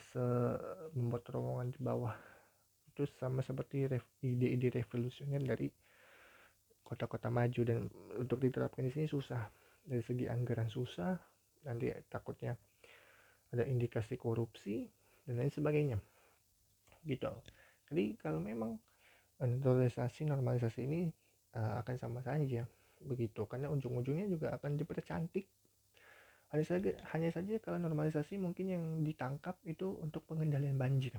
membuat 0.95 1.27
terowongan 1.27 1.75
di 1.75 1.79
bawah. 1.83 2.15
Itu 2.95 3.03
sama 3.19 3.43
seperti 3.43 3.91
ide-ide 4.23 4.71
revolusioner 4.71 5.43
dari 5.43 5.67
kota-kota 6.79 7.27
maju 7.27 7.61
dan 7.67 7.91
untuk 8.15 8.39
diterapkan 8.39 8.87
di 8.87 8.91
sini 8.95 9.11
susah. 9.11 9.51
Dari 9.83 9.99
segi 9.99 10.31
anggaran 10.31 10.71
susah 10.71 11.19
nanti 11.67 11.91
takutnya 12.07 12.55
ada 13.51 13.67
indikasi 13.67 14.15
korupsi 14.15 14.87
dan 15.27 15.43
lain 15.43 15.51
sebagainya. 15.51 15.99
Gitu 17.03 17.27
jadi 17.93 18.17
kalau 18.17 18.41
memang 18.41 18.81
naturalisasi 19.37 20.25
normalisasi 20.25 20.81
ini 20.81 21.13
uh, 21.53 21.77
akan 21.85 21.95
sama 22.01 22.25
saja 22.25 22.65
begitu. 23.05 23.45
Karena 23.45 23.69
ujung-ujungnya 23.69 24.25
juga 24.25 24.49
akan 24.57 24.81
dipercantik. 24.81 25.45
Hanya 26.49 26.65
saja 26.65 26.91
hanya 27.13 27.29
saja 27.29 27.53
kalau 27.61 27.77
normalisasi 27.77 28.41
mungkin 28.41 28.65
yang 28.73 28.83
ditangkap 29.05 29.61
itu 29.69 29.93
untuk 30.01 30.25
pengendalian 30.25 30.73
banjir. 30.73 31.13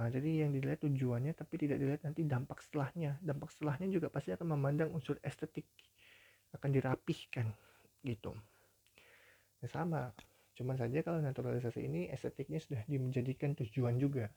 Nah, 0.00 0.08
jadi 0.08 0.48
yang 0.48 0.50
dilihat 0.56 0.80
tujuannya 0.80 1.36
tapi 1.36 1.60
tidak 1.60 1.76
dilihat 1.76 2.00
nanti 2.08 2.24
dampak 2.24 2.64
setelahnya. 2.64 3.20
Dampak 3.20 3.52
setelahnya 3.52 3.92
juga 3.92 4.08
pasti 4.08 4.32
akan 4.32 4.56
memandang 4.56 4.96
unsur 4.96 5.20
estetik. 5.20 5.68
Akan 6.56 6.72
dirapihkan 6.72 7.52
gitu. 8.00 8.32
Ya 9.60 9.68
sama 9.68 10.08
cuman 10.56 10.80
saja 10.80 11.04
kalau 11.04 11.20
naturalisasi 11.20 11.84
ini 11.84 12.08
estetiknya 12.08 12.62
sudah 12.62 12.80
dijadikan 12.88 13.52
tujuan 13.58 14.00
juga 14.00 14.32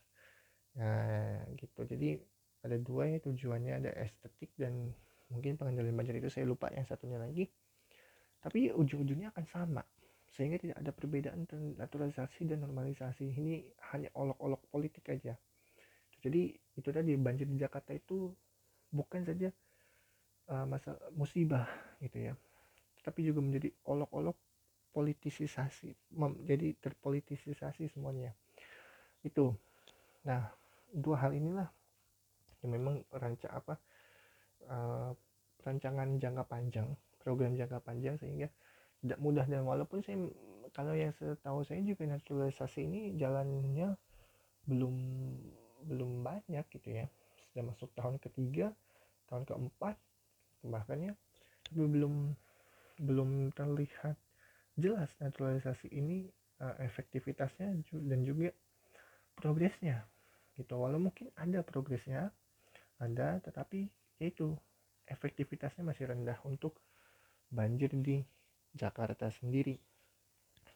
nah 0.78 1.42
gitu. 1.58 1.84
Jadi 1.84 2.22
ada 2.62 2.78
dua 2.78 3.10
ya 3.10 3.18
tujuannya 3.22 3.74
ada 3.84 3.92
estetik 3.98 4.54
dan 4.58 4.94
mungkin 5.28 5.60
pengendalian 5.60 5.96
banjir 5.98 6.18
itu 6.18 6.32
saya 6.32 6.46
lupa 6.48 6.72
yang 6.72 6.86
satunya 6.88 7.20
lagi. 7.20 7.50
Tapi 8.42 8.72
ujung-ujungnya 8.72 9.34
akan 9.34 9.46
sama 9.50 9.84
sehingga 10.38 10.62
tidak 10.62 10.78
ada 10.78 10.92
perbedaan 10.94 11.50
naturalisasi 11.82 12.46
dan 12.46 12.62
normalisasi. 12.62 13.34
Ini 13.34 13.66
hanya 13.92 14.14
olok-olok 14.14 14.70
politik 14.70 15.10
aja. 15.10 15.34
Jadi 16.22 16.54
itu 16.78 16.90
tadi 16.94 17.18
banjir 17.18 17.50
di 17.50 17.58
Jakarta 17.58 17.94
itu 17.94 18.30
bukan 18.94 19.26
saja 19.26 19.50
uh, 20.54 20.66
masa 20.70 20.94
musibah 21.18 21.66
gitu 22.02 22.32
ya. 22.32 22.34
Tapi 23.02 23.26
juga 23.26 23.42
menjadi 23.42 23.74
olok-olok 23.90 24.38
politisasi 24.94 25.94
jadi 26.46 26.74
terpolitisasi 26.78 27.90
semuanya. 27.94 28.34
Itu. 29.26 29.54
Nah 30.26 30.67
dua 30.94 31.18
hal 31.24 31.32
inilah. 31.36 31.70
Yang 32.64 32.72
memang 32.74 32.96
rancang 33.14 33.54
apa 33.54 33.74
uh, 34.68 35.12
rancangan 35.62 36.18
jangka 36.18 36.44
panjang 36.48 36.88
program 37.22 37.54
jangka 37.54 37.84
panjang 37.84 38.16
sehingga 38.18 38.48
tidak 39.04 39.20
mudah 39.22 39.46
dan 39.46 39.68
walaupun 39.68 40.02
saya 40.02 40.18
kalau 40.74 40.96
yang 40.96 41.14
setahu 41.16 41.62
saya 41.64 41.84
juga 41.86 42.08
naturalisasi 42.08 42.88
ini 42.88 43.02
jalannya 43.20 43.94
belum 44.68 44.96
belum 45.88 46.26
banyak 46.26 46.66
gitu 46.74 47.04
ya. 47.04 47.06
Sudah 47.54 47.64
masuk 47.74 47.90
tahun 47.94 48.18
ketiga 48.20 48.74
tahun 49.28 49.44
keempat 49.44 49.96
bahkan 50.68 51.00
ya 51.00 51.14
tapi 51.68 51.84
belum 51.84 52.34
belum 52.98 53.30
terlihat 53.54 54.16
jelas 54.80 55.12
naturalisasi 55.20 55.92
ini 55.92 56.32
uh, 56.64 56.76
efektivitasnya 56.82 57.84
dan 58.08 58.20
juga 58.24 58.50
progresnya 59.38 60.08
gitu. 60.58 60.74
Walau 60.82 61.00
mungkin 61.00 61.30
ada 61.38 61.62
progresnya 61.62 62.34
ada 62.98 63.38
tetapi 63.46 63.88
itu 64.18 64.58
efektivitasnya 65.06 65.86
masih 65.86 66.10
rendah 66.10 66.38
untuk 66.44 66.82
banjir 67.48 67.94
di 67.94 68.20
Jakarta 68.74 69.32
sendiri. 69.32 69.78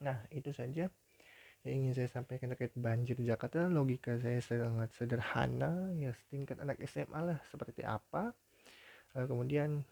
Nah 0.06 0.24
itu 0.32 0.54
saja 0.56 0.88
yang 1.62 1.76
ingin 1.86 1.94
saya 1.94 2.10
sampaikan 2.10 2.50
terkait 2.54 2.74
banjir 2.74 3.14
di 3.18 3.30
Jakarta. 3.30 3.70
Logika 3.70 4.18
saya 4.18 4.42
sangat 4.42 4.94
sederhana 4.98 5.94
ya 5.98 6.14
setingkat 6.26 6.58
anak 6.62 6.82
SMA 6.86 7.20
lah 7.22 7.40
seperti 7.50 7.86
apa. 7.86 8.34
Uh, 9.12 9.28
kemudian 9.28 9.84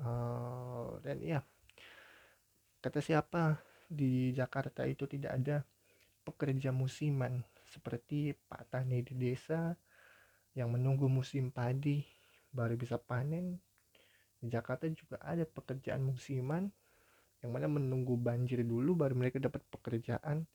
uh, 0.00 0.94
dan 1.02 1.18
ya 1.20 1.40
kata 2.78 3.02
siapa 3.02 3.58
di 3.90 4.30
Jakarta 4.32 4.86
itu 4.86 5.04
tidak 5.10 5.32
ada 5.34 5.56
pekerja 6.24 6.72
musiman 6.72 7.44
seperti 7.74 8.30
Pak 8.30 8.70
Tani 8.70 9.02
di 9.02 9.18
desa 9.18 9.74
yang 10.54 10.70
menunggu 10.70 11.10
musim 11.10 11.50
padi 11.50 12.06
baru 12.54 12.78
bisa 12.78 12.94
panen. 13.02 13.58
Di 14.38 14.46
Jakarta 14.46 14.86
juga 14.86 15.18
ada 15.18 15.42
pekerjaan 15.42 16.06
musiman 16.06 16.70
yang 17.42 17.50
mana 17.50 17.66
menunggu 17.66 18.14
banjir 18.14 18.62
dulu 18.62 18.94
baru 18.94 19.18
mereka 19.18 19.42
dapat 19.42 19.60
pekerjaan, 19.68 20.46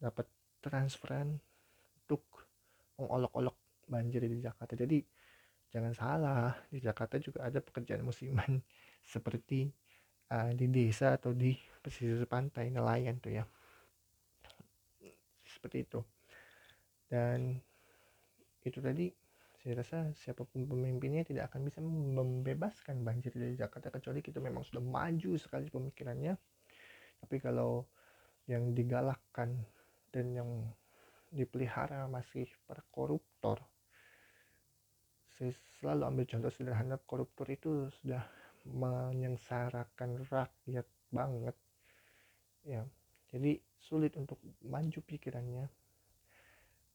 dapat 0.00 0.24
transferan 0.64 1.36
untuk 2.02 2.24
mengolok-olok 2.96 3.84
banjir 3.84 4.24
di 4.24 4.40
Jakarta. 4.40 4.72
Jadi 4.72 5.04
jangan 5.68 5.92
salah, 5.92 6.56
di 6.72 6.80
Jakarta 6.80 7.20
juga 7.20 7.44
ada 7.44 7.60
pekerjaan 7.60 8.00
musiman 8.00 8.56
seperti 9.12 9.68
uh, 10.32 10.50
di 10.56 10.66
desa 10.72 11.20
atau 11.20 11.36
di 11.36 11.52
pesisir 11.84 12.24
pantai 12.24 12.72
nelayan 12.72 13.20
tuh 13.20 13.36
ya. 13.36 13.44
Seperti 15.44 15.84
itu 15.84 16.00
dan 17.08 17.56
itu 18.64 18.78
tadi 18.84 19.08
saya 19.58 19.82
rasa 19.82 19.98
siapa 20.14 20.46
pun 20.46 20.68
pemimpinnya 20.70 21.26
tidak 21.26 21.50
akan 21.50 21.66
bisa 21.66 21.82
membebaskan 21.82 23.02
banjir 23.02 23.34
dari 23.34 23.58
Jakarta 23.58 23.90
kecuali 23.90 24.22
kita 24.22 24.38
memang 24.38 24.62
sudah 24.62 24.80
maju 24.80 25.34
sekali 25.34 25.66
pemikirannya. 25.66 26.38
Tapi 27.18 27.36
kalau 27.42 27.82
yang 28.46 28.70
digalakkan 28.72 29.58
dan 30.14 30.26
yang 30.32 30.50
dipelihara 31.34 32.08
masih 32.08 32.48
para 32.64 32.80
koruptor 32.88 33.60
saya 35.38 35.54
selalu 35.78 36.02
ambil 36.02 36.24
contoh 36.26 36.50
sederhana 36.50 36.98
koruptor 37.06 37.46
itu 37.46 37.86
sudah 38.02 38.26
menyengsarakan 38.66 40.26
rakyat 40.26 40.86
banget. 41.14 41.54
Ya 42.66 42.82
jadi 43.30 43.62
sulit 43.78 44.18
untuk 44.18 44.42
maju 44.66 44.98
pikirannya 45.06 45.70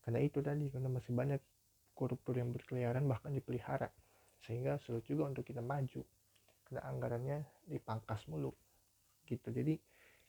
karena 0.03 0.19
itu 0.19 0.43
tadi 0.43 0.67
karena 0.67 0.91
masih 0.91 1.15
banyak 1.15 1.39
koruptor 1.95 2.35
yang 2.35 2.51
berkeliaran 2.51 3.07
bahkan 3.07 3.31
dipelihara. 3.31 3.87
Sehingga 4.43 4.75
sulit 4.83 5.07
juga 5.07 5.31
untuk 5.31 5.47
kita 5.47 5.63
maju. 5.63 6.03
Karena 6.67 6.81
anggarannya 6.91 7.37
dipangkas 7.71 8.27
mulu. 8.27 8.51
Gitu. 9.23 9.47
Jadi 9.47 9.79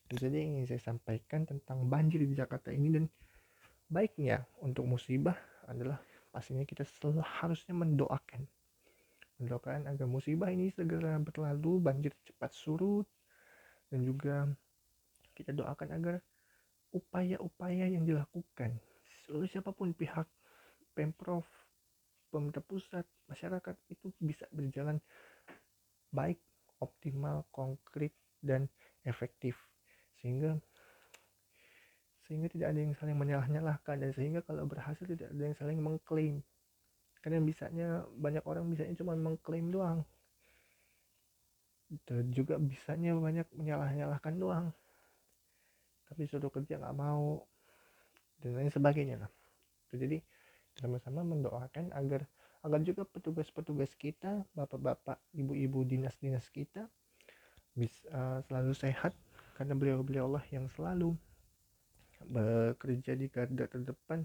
itu 0.05 0.15
saja 0.21 0.37
yang 0.37 0.61
ingin 0.61 0.67
saya 0.71 0.95
sampaikan 0.95 1.43
tentang 1.43 1.91
banjir 1.91 2.23
di 2.23 2.39
Jakarta 2.39 2.71
ini. 2.71 2.95
Dan 2.95 3.05
baiknya 3.91 4.47
untuk 4.63 4.87
musibah 4.87 5.35
adalah 5.67 5.99
pastinya 6.31 6.63
kita 6.63 6.87
selalu 6.87 7.27
harusnya 7.27 7.75
mendoakan. 7.75 8.47
Mendoakan 9.43 9.91
agar 9.91 10.07
musibah 10.07 10.55
ini 10.55 10.71
segera 10.71 11.19
berlalu 11.19 11.83
banjir 11.83 12.15
cepat 12.23 12.55
surut 12.55 13.09
dan 13.91 14.07
juga 14.07 14.47
kita 15.35 15.51
doakan 15.51 15.91
agar 15.91 16.15
upaya-upaya 16.95 17.91
yang 17.91 18.07
dilakukan 18.07 18.79
seluruh 19.25 19.49
siapa 19.49 19.73
pun 19.73 19.91
pihak 19.97 20.29
pemprov 20.95 21.45
pemerintah 22.35 22.65
pusat 22.67 23.07
masyarakat 23.31 23.77
itu 23.95 24.11
bisa 24.19 24.47
berjalan 24.51 24.99
baik 26.11 26.43
optimal 26.83 27.47
konkret 27.55 28.11
dan 28.43 28.67
efektif. 29.07 29.55
Sehingga 30.19 30.59
sehingga 32.25 32.49
tidak 32.49 32.73
ada 32.73 32.81
yang 32.81 32.95
saling 32.97 33.19
menyalah-nyalahkan 33.21 33.97
dan 34.01 34.11
sehingga 34.17 34.41
kalau 34.43 34.65
berhasil 34.65 35.05
tidak 35.05 35.31
ada 35.31 35.43
yang 35.45 35.57
saling 35.57 35.79
mengklaim. 35.79 36.41
Karena 37.21 37.39
bisanya 37.41 37.89
banyak 38.17 38.45
orang 38.45 38.69
bisanya 38.69 38.97
cuma 38.97 39.15
mengklaim 39.15 39.71
doang. 39.71 40.03
Dan 42.09 42.33
juga 42.33 42.59
bisanya 42.59 43.15
banyak 43.15 43.47
menyalah-nyalahkan 43.55 44.35
doang. 44.41 44.67
Tapi 46.09 46.27
suruh 46.29 46.51
kerja 46.53 46.81
nggak 46.81 46.97
mau 46.97 47.45
dan 48.45 48.61
lain 48.61 48.69
sebagainya 48.69 49.25
lah 49.25 49.31
jadi 49.97 50.21
sama-sama 50.77 51.23
mendoakan 51.23 51.95
agar 51.95 52.27
agar 52.65 52.81
juga 52.83 53.05
petugas-petugas 53.05 53.93
kita 53.95 54.43
bapak-bapak 54.57 55.21
ibu-ibu 55.37 55.85
dinas-dinas 55.85 56.49
kita 56.51 56.89
bisa 57.77 58.01
uh, 58.11 58.41
selalu 58.49 58.73
sehat. 58.73 59.13
Karena 59.55 59.79
beliau-beliau 59.79 60.27
Allah 60.27 60.45
yang 60.51 60.67
selalu 60.73 61.15
bekerja 62.25 63.13
di 63.15 63.29
garda 63.29 63.69
terdepan 63.69 64.25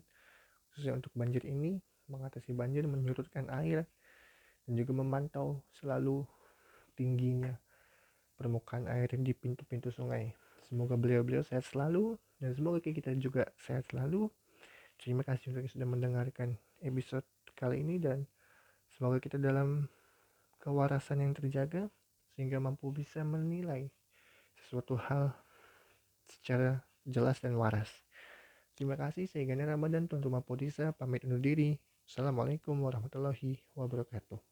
khususnya 0.71 0.95
untuk 0.95 1.11
banjir 1.19 1.43
ini 1.43 1.83
mengatasi 2.07 2.55
banjir 2.55 2.87
menyurutkan 2.87 3.51
air 3.51 3.83
dan 4.63 4.73
juga 4.73 4.95
memantau 4.95 5.59
selalu 5.75 6.23
tingginya 6.95 7.59
permukaan 8.39 8.87
air 8.87 9.11
di 9.19 9.35
pintu-pintu 9.35 9.91
sungai 9.91 10.31
semoga 10.69 10.93
beliau-beliau 10.93 11.41
sehat 11.41 11.65
selalu 11.65 12.13
dan 12.37 12.53
semoga 12.53 12.77
kita 12.79 13.11
juga 13.17 13.49
sehat 13.57 13.89
selalu 13.89 14.29
terima 15.01 15.25
kasih 15.25 15.49
untuk 15.51 15.65
sudah 15.65 15.89
mendengarkan 15.89 16.55
episode 16.85 17.25
kali 17.57 17.81
ini 17.81 17.97
dan 17.97 18.29
semoga 18.93 19.17
kita 19.17 19.41
dalam 19.41 19.89
kewarasan 20.61 21.25
yang 21.25 21.33
terjaga 21.33 21.89
sehingga 22.37 22.61
mampu 22.61 22.93
bisa 22.93 23.25
menilai 23.25 23.89
sesuatu 24.55 24.95
hal 24.95 25.33
secara 26.29 26.85
jelas 27.03 27.41
dan 27.41 27.57
waras. 27.57 27.89
Terima 28.77 28.95
kasih, 28.95 29.27
saya 29.27 29.43
Gani 29.43 29.67
Ramadan, 29.67 30.07
Tuan 30.07 30.23
Rumah 30.23 30.45
Podisa, 30.45 30.95
pamit 30.95 31.27
undur 31.27 31.43
diri. 31.43 31.75
Assalamualaikum 32.07 32.79
warahmatullahi 32.79 33.59
wabarakatuh. 33.75 34.48